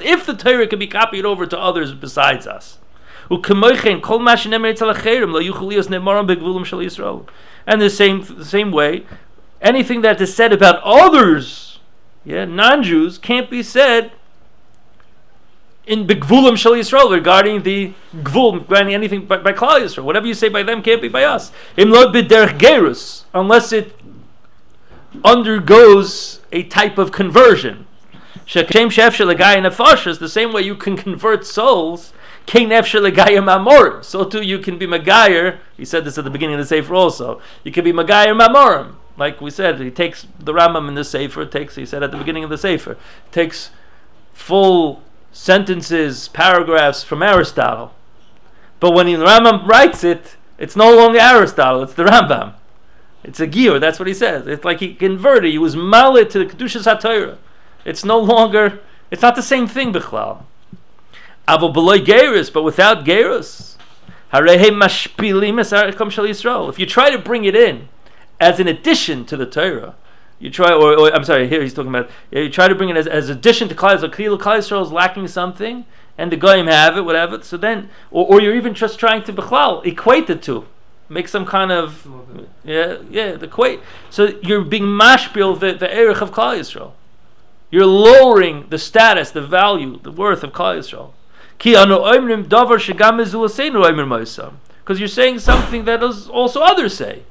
if 0.00 0.26
the 0.26 0.34
Torah 0.38 0.66
could 0.66 0.78
be 0.78 0.86
copied 0.86 1.24
over 1.26 1.46
to 1.46 1.58
others 1.58 1.92
besides 1.92 2.46
us. 2.46 2.78
And 3.30 3.44
the 7.80 7.90
same 7.90 8.24
the 8.24 8.44
same 8.44 8.72
way, 8.72 9.06
anything 9.60 10.00
that 10.00 10.20
is 10.20 10.34
said 10.34 10.52
about 10.52 10.82
others, 10.82 11.78
yeah, 12.24 12.44
non-Jews, 12.44 13.18
can't 13.18 13.48
be 13.50 13.62
said 13.62 14.12
in 15.86 16.06
Begvulim 16.06 16.56
Shal 16.56 16.72
Yisrael 16.72 17.10
regarding 17.10 17.62
the 17.62 17.92
Gvul, 18.16 18.60
regarding 18.60 18.94
anything 18.94 19.26
by, 19.26 19.36
by 19.38 19.52
Klal 19.52 19.80
Yisrael. 19.80 20.04
Whatever 20.04 20.26
you 20.26 20.34
say 20.34 20.48
by 20.48 20.62
them 20.62 20.82
can't 20.82 21.02
be 21.02 21.08
by 21.08 21.24
us. 21.24 21.52
Gerus, 21.76 23.24
unless 23.34 23.72
it 23.72 23.94
undergoes 25.24 26.39
a 26.52 26.62
type 26.64 26.98
of 26.98 27.12
conversion. 27.12 27.86
The 28.52 30.28
same 30.28 30.52
way 30.52 30.62
you 30.62 30.74
can 30.74 30.96
convert 30.96 31.46
souls, 31.46 32.12
so 32.46 34.24
too 34.24 34.42
you 34.42 34.58
can 34.58 34.78
be 34.78 34.86
Magayer. 34.86 35.58
He 35.76 35.84
said 35.84 36.04
this 36.04 36.18
at 36.18 36.24
the 36.24 36.30
beginning 36.30 36.56
of 36.56 36.60
the 36.60 36.66
Sefer 36.66 36.94
also. 36.94 37.40
You 37.62 37.70
can 37.70 37.84
be 37.84 37.92
Magayer 37.92 38.34
Mamorim. 38.38 38.94
Like 39.16 39.40
we 39.40 39.50
said, 39.50 39.78
he 39.78 39.90
takes 39.90 40.26
the 40.38 40.52
Rambam 40.52 40.88
in 40.88 40.94
the 40.94 41.04
Sefer, 41.04 41.44
takes, 41.44 41.76
he 41.76 41.84
said 41.86 42.02
at 42.02 42.10
the 42.10 42.16
beginning 42.16 42.42
of 42.42 42.50
the 42.50 42.58
Sefer, 42.58 42.96
takes 43.30 43.70
full 44.32 45.02
sentences, 45.30 46.28
paragraphs 46.28 47.04
from 47.04 47.22
Aristotle. 47.22 47.92
But 48.80 48.92
when 48.92 49.06
the 49.06 49.12
Rambam 49.14 49.66
writes 49.66 50.02
it, 50.02 50.36
it's 50.58 50.74
no 50.74 50.96
longer 50.96 51.20
Aristotle, 51.20 51.82
it's 51.82 51.94
the 51.94 52.04
Rambam. 52.04 52.54
It's 53.22 53.40
a 53.40 53.46
gear, 53.46 53.78
that's 53.78 53.98
what 53.98 54.08
he 54.08 54.14
says. 54.14 54.46
It's 54.46 54.64
like 54.64 54.80
he 54.80 54.94
converted, 54.94 55.50
he 55.50 55.58
was 55.58 55.76
malit 55.76 56.30
to 56.30 56.38
the 56.38 56.46
Kedushas 56.46 56.84
HaTorah. 56.84 57.36
It's 57.84 58.04
no 58.04 58.18
longer, 58.18 58.80
it's 59.10 59.22
not 59.22 59.36
the 59.36 59.42
same 59.42 59.66
thing, 59.66 59.92
Bichlal. 59.92 60.44
Avo 61.46 61.72
beloy 61.72 61.98
gerus, 61.98 62.52
but 62.52 62.62
without 62.62 63.04
gerus. 63.04 63.76
If 64.32 64.48
you 66.78 66.86
try 66.86 67.10
to 67.10 67.18
bring 67.18 67.44
it 67.44 67.56
in 67.56 67.88
as 68.38 68.60
an 68.60 68.68
addition 68.68 69.24
to 69.26 69.36
the 69.36 69.46
Torah, 69.46 69.96
you 70.38 70.50
try, 70.50 70.72
or, 70.72 70.96
or, 70.96 71.14
I'm 71.14 71.24
sorry, 71.24 71.48
here 71.48 71.60
he's 71.60 71.74
talking 71.74 71.90
about, 71.90 72.08
you 72.30 72.48
try 72.48 72.68
to 72.68 72.74
bring 72.74 72.90
it 72.90 72.96
as, 72.96 73.08
as 73.08 73.28
addition 73.28 73.68
to 73.68 73.74
Klal 73.74 73.98
Yisrael. 73.98 74.38
Klal 74.38 74.58
Yisrael 74.58 74.82
is 74.82 74.92
lacking 74.92 75.26
something, 75.26 75.84
and 76.16 76.30
the 76.30 76.36
Goyim 76.36 76.68
have 76.68 76.96
it, 76.96 77.02
whatever. 77.02 77.42
So 77.42 77.56
then, 77.56 77.90
or, 78.10 78.26
or 78.26 78.40
you're 78.40 78.54
even 78.54 78.72
just 78.72 79.00
trying 79.00 79.24
to 79.24 79.32
Bechlal, 79.32 79.84
equate 79.84 80.28
the 80.28 80.36
two. 80.36 80.66
Make 81.10 81.28
some 81.28 81.44
kind 81.44 81.70
of, 81.70 82.08
yeah, 82.64 82.98
yeah, 83.10 83.32
the 83.32 83.46
equate. 83.46 83.80
So 84.08 84.38
you're 84.42 84.64
being 84.64 84.84
mashbil 84.84 85.60
the, 85.60 85.74
the 85.74 85.92
erich 85.92 86.22
of 86.22 86.30
Klal 86.30 86.58
Yisrael. 86.58 86.92
You're 87.70 87.84
lowering 87.84 88.66
the 88.70 88.78
status, 88.78 89.30
the 89.30 89.42
value, 89.42 89.98
the 90.00 90.12
worth 90.12 90.42
of 90.42 90.52
Klal 90.52 90.78
Yisrael. 90.78 91.12
Because 94.78 94.98
you're 94.98 95.08
saying 95.08 95.38
something 95.40 95.84
that 95.84 96.02
also 96.02 96.60
others 96.62 96.96
say 96.96 97.24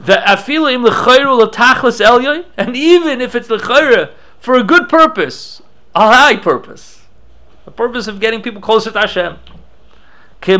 the 0.00 0.14
afila 0.14 0.72
im 0.72 0.82
lechayru 0.84 1.46
latachlis 1.46 2.00
elyoy, 2.04 2.44
and 2.56 2.76
even 2.76 3.20
if 3.20 3.34
it's 3.34 3.48
lechayra 3.48 4.12
for 4.38 4.56
a 4.56 4.62
good 4.62 4.88
purpose, 4.88 5.60
a 5.94 6.12
high 6.12 6.36
purpose, 6.36 7.02
the 7.66 7.70
purpose 7.70 8.06
of 8.06 8.18
getting 8.18 8.40
people 8.40 8.62
closer 8.62 8.90
to 8.90 8.98
Hashem. 8.98 9.36
For 10.42 10.54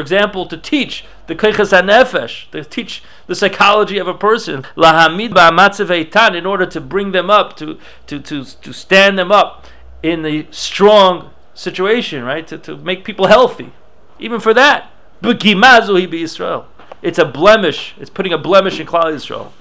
example, 0.00 0.46
to 0.46 0.56
teach 0.56 1.04
the 1.26 1.34
koiches 1.34 1.72
hanefesh, 1.72 2.50
to 2.50 2.64
teach 2.64 3.02
the 3.26 3.34
psychology 3.34 3.98
of 3.98 4.08
a 4.08 4.14
person, 4.14 4.64
in 4.76 6.46
order 6.46 6.66
to 6.66 6.80
bring 6.80 7.12
them 7.12 7.28
up, 7.28 7.56
to, 7.58 7.78
to, 8.06 8.18
to, 8.18 8.44
to 8.44 8.72
stand 8.72 9.18
them 9.18 9.30
up 9.30 9.66
in 10.02 10.22
the 10.22 10.46
strong 10.50 11.30
situation, 11.54 12.24
right? 12.24 12.46
To, 12.46 12.56
to 12.58 12.76
make 12.78 13.04
people 13.04 13.26
healthy. 13.26 13.72
Even 14.18 14.40
for 14.40 14.54
that. 14.54 14.90
It's 17.02 17.18
a 17.18 17.24
blemish. 17.24 17.94
It's 18.00 18.10
putting 18.10 18.32
a 18.32 18.38
blemish 18.38 18.80
in 18.80 18.86
Klal 18.86 19.12
Yisrael. 19.12 19.52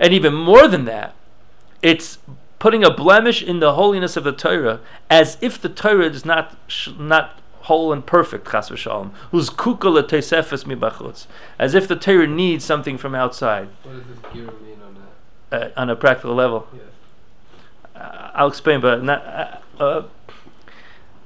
And 0.00 0.12
even 0.12 0.34
more 0.34 0.66
than 0.68 0.84
that, 0.86 1.14
it's 1.80 2.18
putting 2.64 2.82
a 2.82 2.90
blemish 2.90 3.42
in 3.42 3.60
the 3.60 3.74
holiness 3.74 4.16
of 4.16 4.24
the 4.24 4.32
Torah, 4.32 4.80
as 5.10 5.36
if 5.42 5.60
the 5.60 5.68
Torah 5.68 6.06
is 6.06 6.24
not 6.24 6.56
not 6.98 7.38
whole 7.68 7.92
and 7.92 8.06
perfect, 8.06 8.50
chas 8.50 8.70
v'shalom, 8.70 9.10
who's 9.32 9.50
kukala 9.50 10.02
teisefes 10.02 10.64
mibachutz, 10.64 11.26
as 11.58 11.74
if 11.74 11.86
the 11.86 11.94
Torah 11.94 12.26
needs 12.26 12.64
something 12.64 12.96
from 12.96 13.14
outside 13.14 13.68
What 13.82 13.96
does 13.96 14.06
this 14.06 14.32
gear 14.32 14.46
mean 14.62 14.78
on 14.86 14.96
that? 15.50 15.76
uh, 15.76 15.80
on 15.80 15.90
a 15.90 15.94
practical 15.94 16.34
level. 16.34 16.66
Yes. 16.72 16.82
Uh, 17.94 18.30
I'll 18.32 18.48
explain, 18.48 18.80
but 18.80 19.04
not. 19.04 19.20
Uh, 19.78 19.82
uh, 19.82 20.02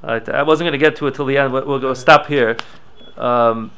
I 0.03 0.15
I 0.41 0.43
wasn't 0.43 0.67
going 0.67 0.73
to 0.73 0.85
get 0.87 0.97
to 0.97 1.07
it 1.07 1.15
till 1.15 1.25
the 1.25 1.39
end. 1.39 1.53
But 1.53 1.69
we'll 1.69 1.79
go 1.79 1.95
stop 1.95 2.27
here, 2.27 2.57
um, 3.17 3.71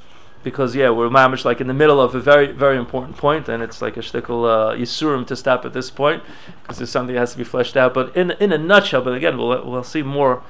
because 0.42 0.74
yeah, 0.74 0.90
we're 0.90 1.08
mamish 1.08 1.44
like 1.44 1.60
in 1.60 1.66
the 1.66 1.74
middle 1.74 2.00
of 2.00 2.14
a 2.14 2.20
very 2.20 2.52
very 2.52 2.76
important 2.76 3.16
point, 3.16 3.48
and 3.48 3.62
it's 3.62 3.82
like 3.82 3.96
a 3.96 4.00
shtickle 4.00 4.44
uh, 4.46 4.76
yisurim 4.76 5.26
to 5.26 5.36
stop 5.36 5.64
at 5.64 5.72
this 5.72 5.90
point, 5.90 6.22
because 6.62 6.78
there's 6.78 6.90
something 6.90 7.14
that 7.14 7.20
has 7.20 7.32
to 7.32 7.38
be 7.38 7.44
fleshed 7.44 7.76
out. 7.76 7.94
But 7.94 8.16
in 8.16 8.32
in 8.32 8.52
a 8.52 8.58
nutshell, 8.58 9.02
but 9.02 9.14
again, 9.14 9.36
we'll 9.36 9.68
we'll 9.68 9.84
see 9.84 10.02
more 10.02 10.42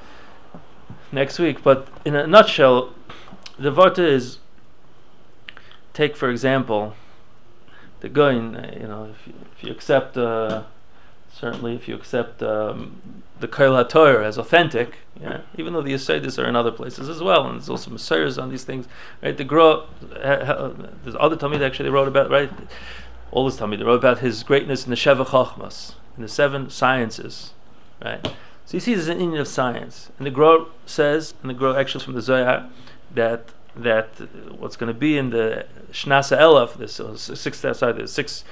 next 1.11 1.39
week. 1.39 1.63
But 1.63 1.87
in 2.05 2.15
a 2.15 2.25
nutshell, 2.25 2.93
the 3.59 3.71
varta 3.71 3.99
is 3.99 4.39
take 5.93 6.15
for 6.15 6.29
example 6.29 6.95
the 7.99 8.09
Gaon. 8.09 8.55
uh, 8.55 8.71
You 8.79 8.87
know, 8.87 9.03
if 9.11 9.27
you, 9.27 9.33
if 9.57 9.63
you 9.63 9.71
accept. 9.71 10.17
Uh, 10.17 10.63
certainly 11.33 11.73
if 11.75 11.87
you 11.87 11.95
accept 11.95 12.43
um, 12.43 13.01
the 13.41 13.47
Kail 13.47 13.73
HaTorah 13.73 14.23
as 14.23 14.37
authentic, 14.37 14.97
yeah, 15.19 15.41
even 15.57 15.73
though 15.73 15.81
the 15.81 15.93
Yisraelis 15.93 16.41
are 16.41 16.47
in 16.47 16.55
other 16.55 16.71
places 16.71 17.09
as 17.09 17.21
well, 17.21 17.45
and 17.47 17.59
there's 17.59 17.69
also 17.69 17.91
Messiahs 17.91 18.37
on 18.37 18.49
these 18.49 18.63
things, 18.63 18.87
right? 19.21 19.35
The 19.35 19.43
Gro, 19.43 19.87
there's 20.01 21.15
other 21.19 21.35
Talmud 21.35 21.61
actually 21.61 21.89
wrote 21.89 22.07
about, 22.07 22.29
right? 22.29 22.51
All 23.31 23.45
this 23.45 23.57
Talmud, 23.57 23.81
wrote 23.81 23.95
about 23.95 24.19
his 24.19 24.43
greatness 24.43 24.85
in 24.85 24.89
the 24.89 24.95
Sheva 24.95 25.25
Chachmas, 25.25 25.95
in 26.15 26.23
the 26.23 26.29
seven 26.29 26.69
sciences, 26.69 27.53
right? 28.03 28.25
So 28.65 28.77
you 28.77 28.79
see 28.79 28.93
there's 28.93 29.07
an 29.07 29.19
Indian 29.19 29.41
of 29.41 29.47
science. 29.47 30.11
And 30.17 30.25
the 30.25 30.31
Gro 30.31 30.69
says, 30.85 31.33
and 31.41 31.49
the 31.49 31.53
Gro 31.53 31.75
actually 31.75 32.03
from 32.05 32.13
the 32.13 32.21
Zohar, 32.21 32.69
that 33.13 33.49
that 33.75 34.09
what's 34.57 34.75
going 34.75 34.93
to 34.93 34.97
be 34.97 35.17
in 35.17 35.29
the 35.29 35.65
Shnasa 35.91 36.37
Elaf, 36.37 36.75
this 36.75 36.99
uh, 36.99 37.15
six, 37.15 37.59
sorry, 37.59 37.93
the 37.93 38.07
six, 38.07 38.43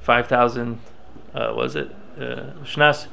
five 0.00 0.28
thousand 0.28 0.80
uh, 1.34 1.52
was 1.54 1.76
it 1.76 1.90
uh, 2.16 2.54
Shnas 2.64 3.06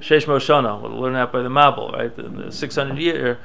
Sheish 0.00 0.26
Moshana? 0.26 0.80
We'll 0.80 0.92
learn 0.92 1.14
that 1.14 1.32
by 1.32 1.42
the 1.42 1.48
Mabul, 1.48 1.92
right? 1.92 2.16
In 2.18 2.36
the 2.36 2.52
600 2.52 2.98
year, 2.98 3.38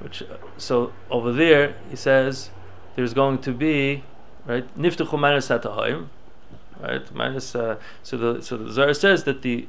which 0.00 0.22
so 0.56 0.92
over 1.10 1.32
there 1.32 1.76
he 1.90 1.96
says 1.96 2.50
there's 2.96 3.14
going 3.14 3.38
to 3.38 3.52
be 3.52 4.04
right 4.46 4.66
Niftuchu 4.78 5.18
minus 5.18 5.48
Hatahoim, 5.48 6.08
right? 6.80 7.14
Minus 7.14 7.54
uh, 7.54 7.78
so 8.02 8.16
the 8.16 8.42
so 8.42 8.56
the 8.56 8.72
Zohar 8.72 8.94
says 8.94 9.24
that 9.24 9.42
the 9.42 9.66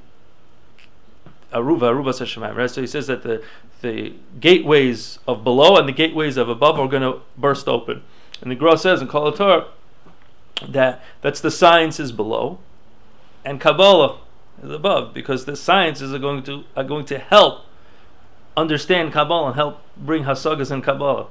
Aruva 1.52 1.92
Aruba 1.92 2.14
Sashemaim, 2.14 2.56
right? 2.56 2.70
So 2.70 2.82
he 2.82 2.88
says 2.88 3.08
that 3.08 3.24
the 3.24 3.44
the 3.82 4.14
gateways 4.40 5.20
of 5.28 5.44
below 5.44 5.78
and 5.78 5.88
the 5.88 5.94
gateways 5.94 6.38
of 6.38 6.50
above 6.50 6.80
are 6.80 6.88
going 6.88 7.02
to 7.02 7.22
burst 7.38 7.68
open, 7.68 8.04
and 8.42 8.52
the 8.52 8.56
Gra 8.56 8.78
says 8.78 9.02
in 9.02 9.08
Kol 9.08 9.32
that 10.68 11.02
that's 11.22 11.40
the 11.40 11.52
sciences 11.52 12.12
below 12.12 12.60
and 13.46 13.60
Kabbalah 13.60 14.18
above 14.64 15.14
because 15.14 15.46
the 15.46 15.56
sciences 15.56 16.14
are 16.14 16.20
going 16.20 16.44
to 16.44 16.64
are 16.76 16.84
going 16.84 17.06
to 17.06 17.20
help 17.20 17.66
understand 18.56 19.14
Kabbalah 19.14 19.48
and 19.48 19.56
help 19.56 19.82
bring 19.98 20.24
hasagas 20.24 20.72
in 20.72 20.82
Kabbalah. 20.82 21.28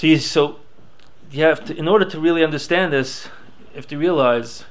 You, 0.00 0.18
so 0.18 0.60
you 1.30 1.44
have 1.44 1.64
to 1.66 1.76
in 1.76 1.88
order 1.88 2.04
to 2.04 2.20
really 2.20 2.42
understand 2.42 2.92
this, 2.92 3.28
you 3.70 3.76
have 3.76 3.86
to 3.88 3.98
realize, 3.98 4.64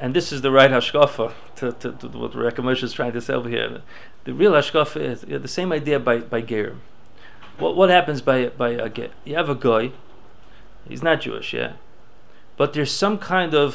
and 0.00 0.14
this 0.14 0.32
is 0.32 0.42
the 0.42 0.50
right 0.50 0.70
hashkafa 0.70 1.32
to, 1.56 1.72
to, 1.72 1.92
to 1.92 2.08
what 2.08 2.34
Reb 2.34 2.54
Yaakov 2.54 2.64
Moshe 2.64 2.82
is 2.82 2.92
trying 2.92 3.12
to 3.12 3.20
say 3.20 3.34
over 3.34 3.48
here. 3.48 3.82
The 4.24 4.32
real 4.32 4.52
hashkafa 4.52 5.00
is 5.00 5.24
you 5.28 5.38
the 5.38 5.48
same 5.48 5.72
idea 5.72 5.98
by 6.00 6.18
by 6.18 6.42
Gerim. 6.42 6.78
What 7.58 7.76
what 7.76 7.90
happens 7.90 8.22
by 8.22 8.48
by 8.48 8.70
a 8.70 8.88
get? 8.88 9.12
You 9.24 9.36
have 9.36 9.48
a 9.48 9.54
guy, 9.54 9.92
he's 10.88 11.02
not 11.02 11.20
Jewish, 11.20 11.52
yeah 11.52 11.74
but 12.56 12.72
there's 12.72 12.90
some 12.90 13.18
kind 13.18 13.54
of 13.54 13.72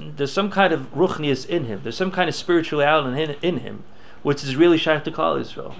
there's 0.00 0.32
some 0.32 0.50
kind 0.50 0.72
of 0.72 0.92
ruchnius 0.92 1.46
in 1.46 1.64
him. 1.66 1.80
There's 1.82 1.96
some 1.96 2.10
kind 2.10 2.28
of 2.28 2.34
spirituality 2.34 3.22
in, 3.22 3.30
in 3.42 3.60
him, 3.60 3.84
which 4.22 4.42
is 4.42 4.56
really 4.56 4.78
shaykh 4.78 5.04
to 5.04 5.12
Klal 5.12 5.40
Yisrael. 5.40 5.74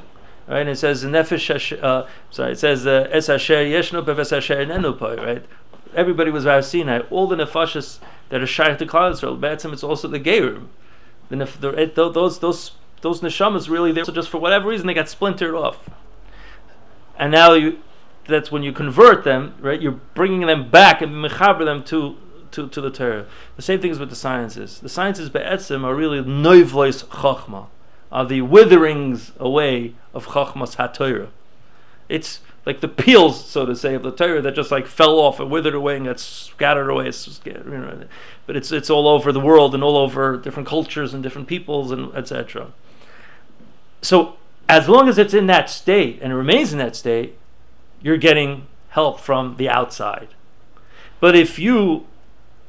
Right? 0.46 0.61
And 0.61 0.70
it 0.70 0.79
says 0.79 1.05
nefesh. 1.05 1.83
Uh, 1.83 2.07
sorry, 2.31 2.53
it 2.53 2.59
says 2.59 2.87
uh, 2.87 3.09
es 3.11 3.29
asher 3.29 3.57
yeshnu 3.57 4.05
beves 4.05 4.33
asher 4.33 4.66
Right? 5.24 5.44
Everybody 5.94 6.31
was 6.31 6.44
Rav 6.44 6.64
Sinai. 6.64 7.01
All 7.11 7.27
the 7.27 7.37
nefashas 7.37 7.98
that 8.29 8.40
are 8.40 8.46
shaykh 8.46 8.79
to 8.79 8.87
Klal 8.87 9.12
Yisrael. 9.12 9.38
Betzim, 9.38 9.72
it's 9.72 9.83
also 9.83 10.07
the 10.07 10.20
gerim. 10.20 10.68
The, 11.29 11.37
nef- 11.37 11.61
the 11.61 11.70
it, 11.70 11.94
those 11.96 12.38
those 12.38 12.72
those 13.01 13.20
neshamas 13.20 13.68
really 13.68 13.92
they 13.92 14.05
so 14.05 14.12
just 14.12 14.29
for 14.29 14.38
whatever 14.38 14.68
reason 14.68 14.87
they 14.87 14.94
got 14.94 15.09
splintered 15.09 15.55
off. 15.55 15.90
And 17.18 17.33
now 17.33 17.53
you 17.55 17.81
that's 18.27 18.53
when 18.53 18.62
you 18.62 18.72
convert 18.72 19.24
them, 19.24 19.55
right? 19.61 19.81
You're 19.81 20.01
bringing 20.14 20.46
them 20.46 20.70
back 20.70 21.03
and 21.03 21.12
mechaber 21.12 21.64
them 21.64 21.83
to 21.85 22.16
to, 22.53 22.69
to 22.69 22.81
the 22.81 22.91
Torah. 22.91 23.27
The 23.57 23.63
same 23.63 23.81
thing 23.81 23.91
is 23.91 23.99
with 23.99 24.11
the 24.11 24.17
sciences. 24.17 24.81
The 24.81 24.89
sciences 24.89 25.29
be'etzim 25.29 25.85
are 25.85 25.95
really 25.95 26.23
noivlois 26.23 27.05
chachma, 27.05 27.67
are 28.11 28.27
the 28.27 28.41
witherings 28.41 29.37
away 29.39 29.95
of 30.15 30.27
chachmas 30.29 30.77
haTorah. 30.77 31.29
It's 32.09 32.41
like 32.65 32.81
the 32.81 32.89
peels, 32.89 33.45
so 33.47 33.65
to 33.65 33.75
say, 33.75 33.95
of 33.95 34.03
the 34.03 34.11
Torah 34.11 34.43
that 34.43 34.55
just 34.55 34.71
like 34.71 34.87
fell 34.87 35.19
off 35.19 35.41
and 35.41 35.51
withered 35.51 35.75
away 35.75 35.97
and 35.97 36.07
got 36.07 36.21
scattered 36.21 36.91
away. 36.91 37.11
But 38.47 38.57
it's 38.57 38.73
it's 38.73 38.91
all 38.91 39.09
over 39.09 39.33
the 39.33 39.41
world 39.41 39.75
and 39.75 39.83
all 39.83 39.97
over 39.97 40.37
different 40.37 40.69
cultures 40.69 41.15
and 41.15 41.23
different 41.23 41.49
peoples 41.49 41.91
and 41.91 42.15
etc. 42.15 42.73
So 44.03 44.37
as 44.69 44.89
long 44.89 45.09
as 45.09 45.17
it's 45.17 45.35
in 45.35 45.47
that 45.47 45.71
state 45.71 46.19
and 46.21 46.35
remains 46.35 46.73
in 46.73 46.79
that 46.79 46.95
state, 46.95 47.39
you're 48.03 48.19
getting 48.19 48.67
help 48.91 49.21
from 49.21 49.57
the 49.57 49.69
outside. 49.69 50.29
But 51.21 51.35
if 51.35 51.59
you 51.59 52.07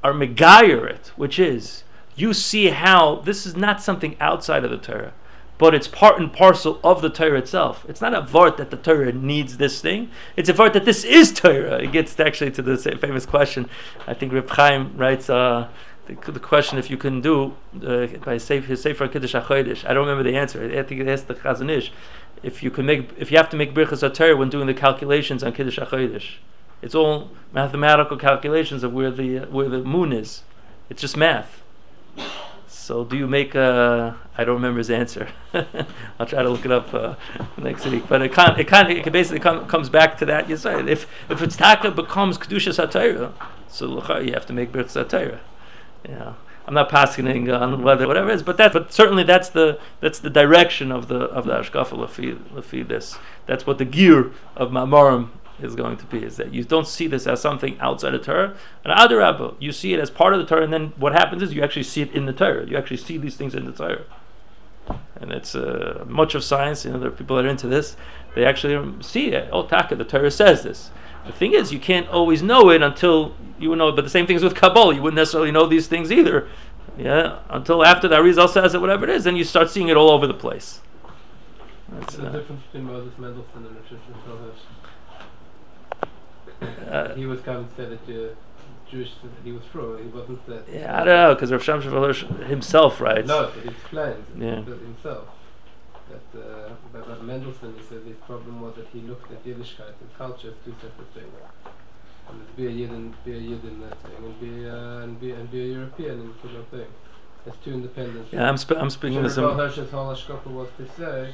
are 0.04 0.14
megayer 0.14 0.90
it, 0.90 1.12
which 1.16 1.40
is 1.40 1.84
you 2.16 2.34
see 2.34 2.68
how 2.68 3.16
this 3.18 3.46
is 3.46 3.56
not 3.56 3.82
something 3.82 4.16
outside 4.20 4.64
of 4.64 4.72
the 4.72 4.78
Torah, 4.78 5.14
but 5.58 5.74
it's 5.74 5.88
part 5.88 6.20
and 6.20 6.32
parcel 6.32 6.80
of 6.84 7.02
the 7.02 7.10
Torah 7.10 7.40
itself. 7.40 7.86
It's 7.88 8.02
not 8.02 8.14
a 8.14 8.22
vart 8.22 8.58
that 8.58 8.72
the 8.72 8.78
Torah 8.78 9.12
needs 9.12 9.58
this 9.58 9.82
thing. 9.82 10.10
It's 10.36 10.50
a 10.50 10.54
vart 10.54 10.74
that 10.74 10.86
this 10.86 11.04
is 11.04 11.32
Torah. 11.32 11.82
It 11.82 11.92
gets 11.92 12.20
actually 12.20 12.52
to 12.52 12.62
the 12.62 12.78
famous 12.78 13.26
question. 13.26 13.70
I 14.08 14.14
think 14.14 14.34
Reb 14.34 14.50
Chaim 14.50 14.98
writes 14.98 15.30
uh, 15.30 15.68
the, 16.08 16.40
question 16.40 16.78
if 16.78 16.90
you 16.90 16.98
can 16.98 17.22
do 17.22 17.56
uh, 17.86 18.08
by 18.26 18.34
his 18.34 18.44
Sefer 18.44 19.08
Kiddush 19.08 19.36
HaChodesh. 19.36 19.86
I 19.88 19.94
don't 19.94 20.08
remember 20.08 20.30
the 20.30 20.38
answer. 20.38 20.64
I 20.64 20.84
think 20.84 21.02
it 21.02 21.08
asked 21.08 21.28
the 21.28 21.36
Chazon 21.36 21.70
Ish 21.70 21.92
if 22.42 22.64
you 22.64 22.72
can 22.72 22.86
make 22.86 23.10
if 23.18 23.32
you 23.32 23.38
have 23.38 23.50
to 23.50 23.58
make 23.58 23.74
Birchas 23.74 24.14
Torah 24.14 24.36
when 24.36 24.50
doing 24.50 24.68
the 24.68 24.74
calculations 24.74 25.44
on 25.44 25.54
Kiddush 25.54 25.80
HaChodesh. 25.80 26.36
It's 26.82 26.96
all 26.96 27.30
mathematical 27.54 28.18
calculations 28.18 28.84
of 28.84 28.94
where 28.94 29.12
the 29.12 29.40
where 29.40 29.70
the 29.70 29.80
moon 29.80 30.14
is. 30.14 30.44
It's 30.90 31.02
just 31.02 31.18
math. 31.18 31.62
So 32.68 33.04
do 33.04 33.18
you 33.18 33.28
make 33.28 33.54
a? 33.54 34.18
I 34.38 34.44
don't 34.44 34.56
remember 34.56 34.80
his 34.80 34.90
answer. 34.90 35.30
I'll 36.20 36.26
try 36.26 36.42
to 36.42 36.50
look 36.50 36.66
it 36.66 36.72
up 36.72 36.92
uh, 36.94 37.16
next 37.58 37.86
week. 37.86 38.06
But 38.08 38.22
it 38.22 38.32
kind 38.34 38.60
it 38.60 38.68
kind 38.68 38.92
it 38.92 39.12
basically 39.12 39.40
come, 39.40 39.68
comes 39.68 39.90
back 39.90 40.18
to 40.20 40.26
that. 40.26 40.50
You 40.50 40.58
say 40.58 40.80
if 40.90 41.06
if 41.30 41.42
it's 41.42 41.56
taka 41.56 41.92
becomes 41.92 42.38
kedushas 42.38 42.78
Torah, 42.92 43.34
so 43.68 44.20
you 44.20 44.34
have 44.34 44.46
to 44.48 44.54
make 44.54 44.72
birchas 44.72 45.08
Torah. 45.08 45.42
Yeah. 46.08 46.34
I'm 46.70 46.76
not 46.76 46.90
passing 46.90 47.50
on 47.50 47.82
whether 47.82 48.08
whatever 48.08 48.30
it 48.30 48.36
is, 48.36 48.44
but 48.44 48.58
that 48.58 48.74
but 48.74 48.94
certainly 48.94 49.24
that's 49.24 49.50
the 49.50 49.80
that's 50.02 50.20
the 50.20 50.30
direction 50.30 50.92
of 50.92 51.08
the 51.08 51.22
of 51.22 51.46
the 51.46 51.54
hashkafa 51.54 52.38
lafi 52.54 52.88
this. 52.88 53.18
That's 53.48 53.66
what 53.66 53.80
the 53.80 53.86
gear 53.86 54.32
of 54.56 54.70
Mamarim 54.70 55.30
is 55.64 55.76
going 55.76 55.98
to 55.98 56.06
be 56.06 56.24
is 56.24 56.38
that 56.38 56.54
you 56.54 56.64
don't 56.64 56.88
see 56.88 57.08
this 57.08 57.28
as 57.28 57.42
something 57.42 57.80
outside 57.80 58.14
of 58.14 58.24
Torah. 58.24 58.56
And 58.84 58.94
other 58.94 59.18
Adarabba, 59.18 59.56
you 59.60 59.72
see 59.72 59.94
it 59.94 60.00
as 60.00 60.10
part 60.10 60.34
of 60.34 60.40
the 60.40 60.46
Torah, 60.46 60.64
and 60.64 60.74
then 60.74 60.94
what 60.98 61.14
happens 61.14 61.42
is 61.42 61.54
you 61.54 61.64
actually 61.64 61.84
see 61.84 62.02
it 62.02 62.12
in 62.14 62.26
the 62.26 62.34
Torah. 62.34 62.66
You 62.66 62.78
actually 62.78 62.98
see 62.98 63.18
these 63.18 63.36
things 63.36 63.56
in 63.56 63.66
the 63.66 63.72
Torah. 63.72 64.04
And 65.16 65.32
it's 65.32 65.56
uh, 65.56 66.06
much 66.08 66.36
of 66.36 66.44
science, 66.44 66.86
you 66.86 66.92
know, 66.92 67.00
there 67.00 67.10
are 67.10 67.12
people 67.12 67.36
that 67.36 67.46
are 67.46 67.50
into 67.50 67.68
this, 67.68 67.96
they 68.36 68.46
actually 68.46 69.04
see 69.04 69.28
it. 69.28 69.50
Oh, 69.52 69.66
Taka, 69.68 69.96
the 69.96 70.04
Torah 70.04 70.32
says 70.32 70.64
this. 70.64 70.92
The 71.26 71.34
thing 71.34 71.54
is, 71.54 71.72
you 71.72 71.80
can't 71.80 72.08
always 72.10 72.42
know 72.42 72.70
it 72.70 72.82
until 72.82 73.36
you 73.60 73.76
know. 73.76 73.90
it. 73.90 73.96
But 73.96 74.04
the 74.04 74.10
same 74.10 74.26
thing 74.26 74.38
is 74.38 74.44
with 74.44 74.56
Kabbalah. 74.56 74.96
You 74.96 75.02
wouldn't 75.02 75.18
necessarily 75.18 75.52
know 75.52 75.66
these 75.68 75.88
things 75.88 76.12
either, 76.12 76.48
yeah, 76.98 77.40
until 77.50 77.86
after 77.86 78.08
the 78.08 78.16
Arizal 78.16 78.50
says 78.50 78.74
it, 78.74 78.82
whatever 78.82 79.06
it 79.06 79.12
is, 79.12 79.26
then 79.26 79.36
you 79.36 79.44
start 79.44 79.70
seeing 79.70 79.90
it 79.90 79.98
all 79.98 80.10
over 80.10 80.26
the 80.26 80.34
place. 80.34 80.82
That's 81.90 82.16
the 82.16 82.28
uh, 82.28 82.32
difference 82.32 82.64
between 82.64 82.86
Moses 82.86 83.14
Mendelssohn 83.18 83.66
and 83.66 83.76
Richard 83.76 84.00
Phillips. 84.26 84.62
Uh, 86.62 87.16
he 87.16 87.26
was 87.26 87.42
coming 87.42 87.68
to 87.68 87.76
say 87.76 87.86
that 87.86 88.32
uh, 88.32 88.36
Jewish 88.90 89.12
that 89.24 89.32
he 89.44 89.52
was 89.52 89.64
from. 89.72 89.98
He 89.98 90.10
wasn't 90.10 90.46
that. 90.48 90.64
Yeah, 90.72 91.02
I 91.02 91.04
don't 91.04 91.16
know 91.16 91.36
because 91.36 91.52
Rav 91.52 91.62
Shamshav 91.62 92.48
himself 92.48 93.00
writes. 93.00 93.28
No, 93.28 93.44
it 93.44 93.66
explains 93.68 94.26
yeah. 94.38 94.64
himself 94.64 95.28
that 96.10 96.40
uh, 96.40 96.70
but 96.92 97.24
Mendelssohn 97.24 97.76
he 97.78 97.84
said 97.84 98.02
his 98.06 98.18
problem 98.26 98.62
was 98.62 98.76
that 98.76 98.88
he 98.92 99.02
looked 99.02 99.32
at 99.32 99.44
Yiddishkeit 99.46 99.94
and 100.02 100.18
culture 100.18 100.50
as 100.50 100.54
two 100.66 100.74
separate 100.82 101.14
things. 101.14 101.34
And 102.30 102.56
be 102.56 102.68
a 102.68 102.70
Yid 102.70 102.92
and 102.92 103.24
be 103.24 103.34
a 103.34 103.38
Yid 103.38 103.64
in 103.64 103.82
that 103.82 103.98
thing, 104.04 104.16
and 104.18 104.40
be 104.40 104.70
uh, 104.70 105.04
and 105.04 105.20
be 105.20 105.32
and 105.32 105.50
be 105.52 105.62
a 105.62 105.74
European 105.74 106.22
in 106.22 106.28
the 106.28 106.64
thing. 106.78 106.88
As 107.48 107.54
two 107.64 107.74
independent. 107.74 108.28
Yeah, 108.32 108.50
I'm 108.50 108.58
sp- 108.58 108.78
I'm 108.78 108.90
speaking 108.90 109.24
to 109.24 109.30
some. 109.30 109.56
Hirsch's 109.56 109.92
whole 109.92 110.08
was 110.10 110.70
to 110.78 110.88
say 110.98 111.34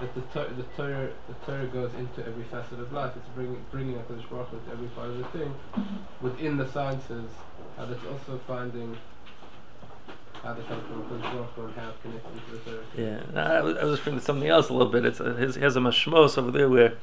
that 0.00 0.14
the 0.14 0.20
Torah, 0.32 0.52
the 0.54 0.62
Torah, 0.76 1.10
the 1.28 1.34
Torah 1.46 1.66
goes 1.66 1.90
into 1.94 2.26
every 2.26 2.44
facet 2.44 2.80
of 2.80 2.92
life. 2.92 3.12
It's 3.16 3.28
bringing 3.34 3.64
bringing 3.70 3.94
Hakadosh 3.96 4.28
Baruch 4.28 4.48
Hu 4.48 4.56
into 4.58 4.72
every 4.72 4.88
part 4.88 5.10
of 5.10 5.18
the 5.18 5.24
thing. 5.24 5.54
Within 6.20 6.56
the 6.56 6.68
sciences, 6.70 7.30
how 7.76 7.86
that's 7.86 8.04
also 8.06 8.40
finding 8.46 8.96
how 10.42 10.52
they 10.52 10.62
come 10.62 10.80
from 10.82 11.04
Hakadosh 11.04 11.32
Baruch 11.32 11.50
Hu 11.54 11.64
and 11.66 11.74
how 11.76 11.88
it 11.90 12.02
connects 12.02 12.28
into 12.32 12.50
the 12.50 12.70
Torah. 12.70 13.22
Yeah, 13.34 13.40
I 13.40 13.60
was, 13.62 13.76
I 13.76 13.84
was 13.84 13.94
just 13.94 14.04
thinking 14.04 14.20
something 14.20 14.48
else 14.48 14.68
a 14.68 14.72
little 14.72 14.92
bit. 14.92 15.04
It's 15.04 15.20
a, 15.20 15.34
his, 15.34 15.54
has 15.56 15.76
a 15.76 15.80
mashmos 15.80 16.36
over 16.38 16.50
there 16.50 16.68
where 16.68 16.94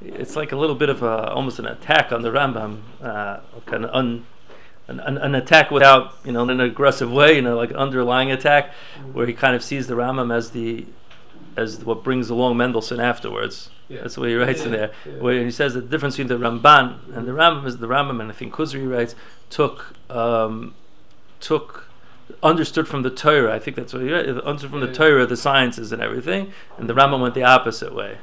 it's 0.00 0.36
like 0.36 0.52
a 0.52 0.56
little 0.56 0.76
bit 0.76 0.88
of 0.88 1.02
a, 1.02 1.30
almost 1.30 1.58
an 1.58 1.66
attack 1.66 2.12
on 2.12 2.22
the 2.22 2.30
Rambam, 2.30 2.82
uh, 3.00 3.40
kind 3.66 3.84
of 3.84 3.90
un, 3.94 4.26
an, 4.88 5.00
an, 5.00 5.16
an 5.18 5.34
attack 5.34 5.70
without, 5.70 6.14
you 6.24 6.32
know, 6.32 6.42
in 6.42 6.50
an 6.50 6.60
aggressive 6.60 7.10
way, 7.10 7.34
you 7.36 7.42
know, 7.42 7.56
like 7.56 7.72
underlying 7.72 8.30
attack, 8.30 8.72
where 9.12 9.26
he 9.26 9.32
kind 9.32 9.56
of 9.56 9.62
sees 9.62 9.86
the 9.86 9.94
Rambam 9.94 10.34
as 10.34 10.50
the, 10.50 10.86
as 11.56 11.84
what 11.84 12.04
brings 12.04 12.30
along 12.30 12.56
Mendelssohn 12.56 13.00
afterwards. 13.00 13.70
Yeah. 13.88 14.02
That's 14.02 14.16
the 14.16 14.20
way 14.20 14.30
he 14.30 14.34
writes 14.36 14.64
in 14.64 14.72
there, 14.72 14.90
yeah. 15.06 15.12
where 15.20 15.44
he 15.44 15.50
says 15.50 15.74
the 15.74 15.80
difference 15.80 16.16
between 16.16 16.28
the 16.28 16.44
Ramban 16.44 17.16
and 17.16 17.26
the 17.26 17.32
Rambam 17.32 17.66
is 17.66 17.78
the 17.78 17.86
Rambam, 17.86 18.20
and 18.20 18.30
I 18.30 18.34
think 18.34 18.52
Kuzari 18.52 18.90
writes 18.90 19.14
took 19.48 19.94
um, 20.10 20.74
took 21.40 21.88
understood 22.42 22.88
from 22.88 23.02
the 23.02 23.10
Torah. 23.10 23.54
I 23.54 23.58
think 23.60 23.76
that's 23.76 23.92
what 23.92 24.02
he 24.02 24.12
writes, 24.12 24.28
understood 24.28 24.70
from 24.70 24.80
Yeah. 24.80 24.86
the 24.86 24.92
Torah 24.94 25.26
the 25.26 25.36
sciences 25.36 25.92
and 25.92 26.02
everything, 26.02 26.52
and 26.78 26.88
the 26.88 26.94
Rambam 26.94 27.20
went 27.20 27.34
the 27.34 27.44
opposite 27.44 27.94
way. 27.94 28.18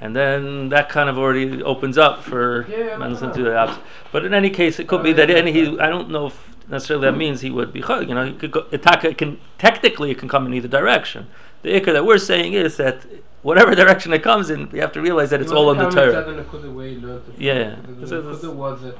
And 0.00 0.14
then 0.14 0.68
that 0.68 0.88
kind 0.88 1.08
of 1.08 1.18
already 1.18 1.62
opens 1.62 1.98
up 1.98 2.22
for 2.22 2.66
Yeah, 2.68 2.78
yeah, 2.78 2.96
Mendelssohn 2.96 3.32
to 3.32 3.38
no. 3.40 3.44
the 3.46 3.56
opposite. 3.56 3.82
But 4.12 4.24
in 4.24 4.32
any 4.32 4.50
case, 4.50 4.78
it 4.78 4.86
could 4.86 5.00
Oh, 5.00 5.02
be 5.02 5.12
that 5.12 5.28
yeah, 5.28 5.36
any. 5.36 5.52
He, 5.52 5.62
yeah. 5.64 5.84
I 5.84 5.88
don't 5.88 6.10
know 6.10 6.26
if 6.26 6.48
necessarily 6.68 7.06
that 7.10 7.16
means 7.16 7.40
he 7.40 7.50
would 7.50 7.72
be. 7.72 7.80
You 7.80 8.14
know, 8.14 8.24
he 8.26 8.32
could 8.32 8.52
go, 8.52 8.62
Itaka 8.64 9.16
can 9.16 9.40
technically 9.58 10.10
it 10.12 10.18
can 10.18 10.28
come 10.28 10.46
in 10.46 10.54
either 10.54 10.68
direction. 10.68 11.26
The 11.62 11.70
ikar 11.80 11.92
that 11.92 12.06
we're 12.06 12.18
saying 12.18 12.52
is 12.54 12.76
that 12.76 13.04
whatever 13.42 13.74
direction 13.74 14.12
it 14.12 14.22
comes 14.22 14.50
in, 14.50 14.70
we 14.70 14.78
have 14.78 14.92
to 14.92 15.00
realize 15.02 15.30
that 15.30 15.40
it's 15.40 15.52
all 15.52 15.68
on 15.70 15.76
wasn't 15.78 15.94
the 15.94 16.00
coming 16.00 16.14
Torah. 16.14 16.24
to 16.24 16.32
the 16.32 16.68
Nakuda 16.68 16.74
way 16.74 16.94
he 16.94 17.00
learned 17.00 17.22
it 17.28 17.34
from. 17.34 17.42
Yeah. 17.42 17.76
The, 17.86 17.92
This 17.92 18.10
the 18.10 18.30
is- 18.30 18.38
Nakuda 18.44 18.54
was 18.54 18.82
that, 18.82 18.96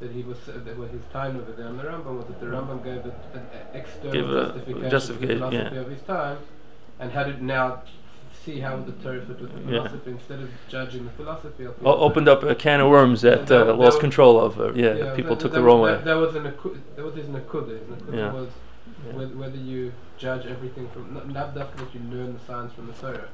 that 0.00 0.10
he 0.12 0.22
was 0.22 0.38
uh, 0.48 0.52
that 0.64 0.76
what 0.78 0.90
his 0.90 1.02
time 1.12 1.36
over 1.36 1.52
there 1.52 1.66
on 1.68 1.76
the 1.76 1.84
Rambam 1.84 2.16
was 2.16 2.26
that 2.26 2.40
the 2.40 2.46
Rambam 2.46 2.82
gave 2.82 2.96
it 3.06 3.14
an 3.34 3.42
external 3.74 4.12
Give 4.12 4.30
a 4.30 4.90
justification, 4.90 4.90
justification, 4.90 5.38
to 5.40 5.44
the 5.44 5.50
philosophy 5.50 5.74
yeah. 5.76 5.80
of 5.82 5.90
his 5.90 6.02
time, 6.02 6.38
and 6.98 7.12
had 7.12 7.28
it 7.28 7.40
now 7.42 7.82
see 8.44 8.58
how 8.60 8.76
the 8.78 8.92
Torah 9.02 9.20
fit 9.20 9.38
with 9.40 9.52
the 9.54 9.60
Yeah. 9.72 9.78
philosophy 9.82 10.10
instead 10.12 10.40
of 10.40 10.48
judging 10.68 11.04
the 11.04 11.10
philosophy. 11.12 11.64
Of 11.64 11.74
O- 11.86 11.98
opened 11.98 12.26
up 12.28 12.42
a 12.42 12.54
can 12.54 12.80
of 12.80 12.88
worms 12.90 13.20
that 13.22 13.46
That- 13.46 13.60
uh, 13.62 13.64
that 13.66 13.74
lost 13.74 13.96
was- 13.96 14.00
control 14.00 14.40
of. 14.40 14.58
Uh, 14.58 14.72
yeah, 14.72 14.94
Yeah, 14.94 15.14
people 15.14 15.36
that, 15.36 15.42
took 15.42 15.52
that, 15.52 15.58
the 15.58 15.62
wrong 15.64 15.84
that, 15.84 15.98
way. 15.98 16.04
That 16.04 16.16
was 16.16 16.34
an 16.34 16.44
Nakuda. 16.44 16.78
That 16.96 17.04
was 17.04 17.14
his 17.14 17.26
Nakuda. 17.26 17.68
His 17.78 17.86
Nakuda 17.88 18.16
Yeah. 18.16 18.32
was 18.32 18.48
Yeah. 19.06 19.12
whether, 19.12 19.36
whether 19.36 19.56
you 19.56 19.92
judge 20.18 20.46
everything 20.46 20.88
from 20.90 21.14
not, 21.14 21.28
not 21.28 21.54
that 21.54 21.76
that 21.76 21.94
you 21.94 22.00
learn 22.10 22.34
the 22.34 22.40
science 22.40 22.72
from 22.72 22.86
the 22.86 22.92
Torah. 22.92 23.28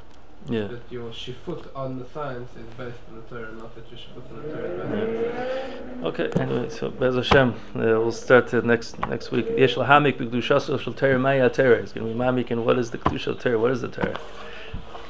Yeah. 0.48 0.68
That 0.68 0.82
your 0.90 1.10
shifut 1.10 1.66
on 1.74 1.98
the 1.98 2.06
science 2.06 2.50
is 2.52 2.66
based 2.76 2.98
on 3.08 3.16
the 3.16 3.22
Torah, 3.22 3.52
not 3.52 3.74
that 3.74 3.84
your 3.90 3.98
shifut 3.98 4.30
on 4.30 4.42
the 4.42 4.54
Torah 4.54 4.70
is 4.70 4.80
on 4.80 4.90
the 4.90 5.32
science. 5.32 6.04
Okay. 6.04 6.30
Anyway, 6.40 6.68
so 6.68 6.90
Bez 6.90 7.14
Hashem, 7.16 7.50
uh, 7.50 7.80
we'll 7.80 8.12
start 8.12 8.52
uh, 8.54 8.60
next 8.60 8.98
next 9.08 9.32
week. 9.32 9.46
Yesh 9.56 9.74
lahamik 9.74 10.18
b'kedushaso 10.18 10.78
shel 10.78 10.92
Torah 10.92 11.18
maya 11.18 11.48
Torah. 11.48 11.76
It's 11.76 11.92
going 11.92 12.06
to 12.06 12.12
be 12.12 12.18
mamik 12.18 12.50
and 12.50 12.64
what 12.64 12.78
is 12.78 12.90
the 12.90 12.98
kedusha 12.98 13.28
of 13.28 13.40
Torah? 13.40 13.58
What 13.58 13.72
is 13.72 13.80
the 13.80 13.88
Torah? 13.88 14.20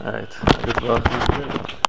All 0.01 0.13
right. 0.13 0.37
Good 0.65 0.83
luck. 0.83 1.86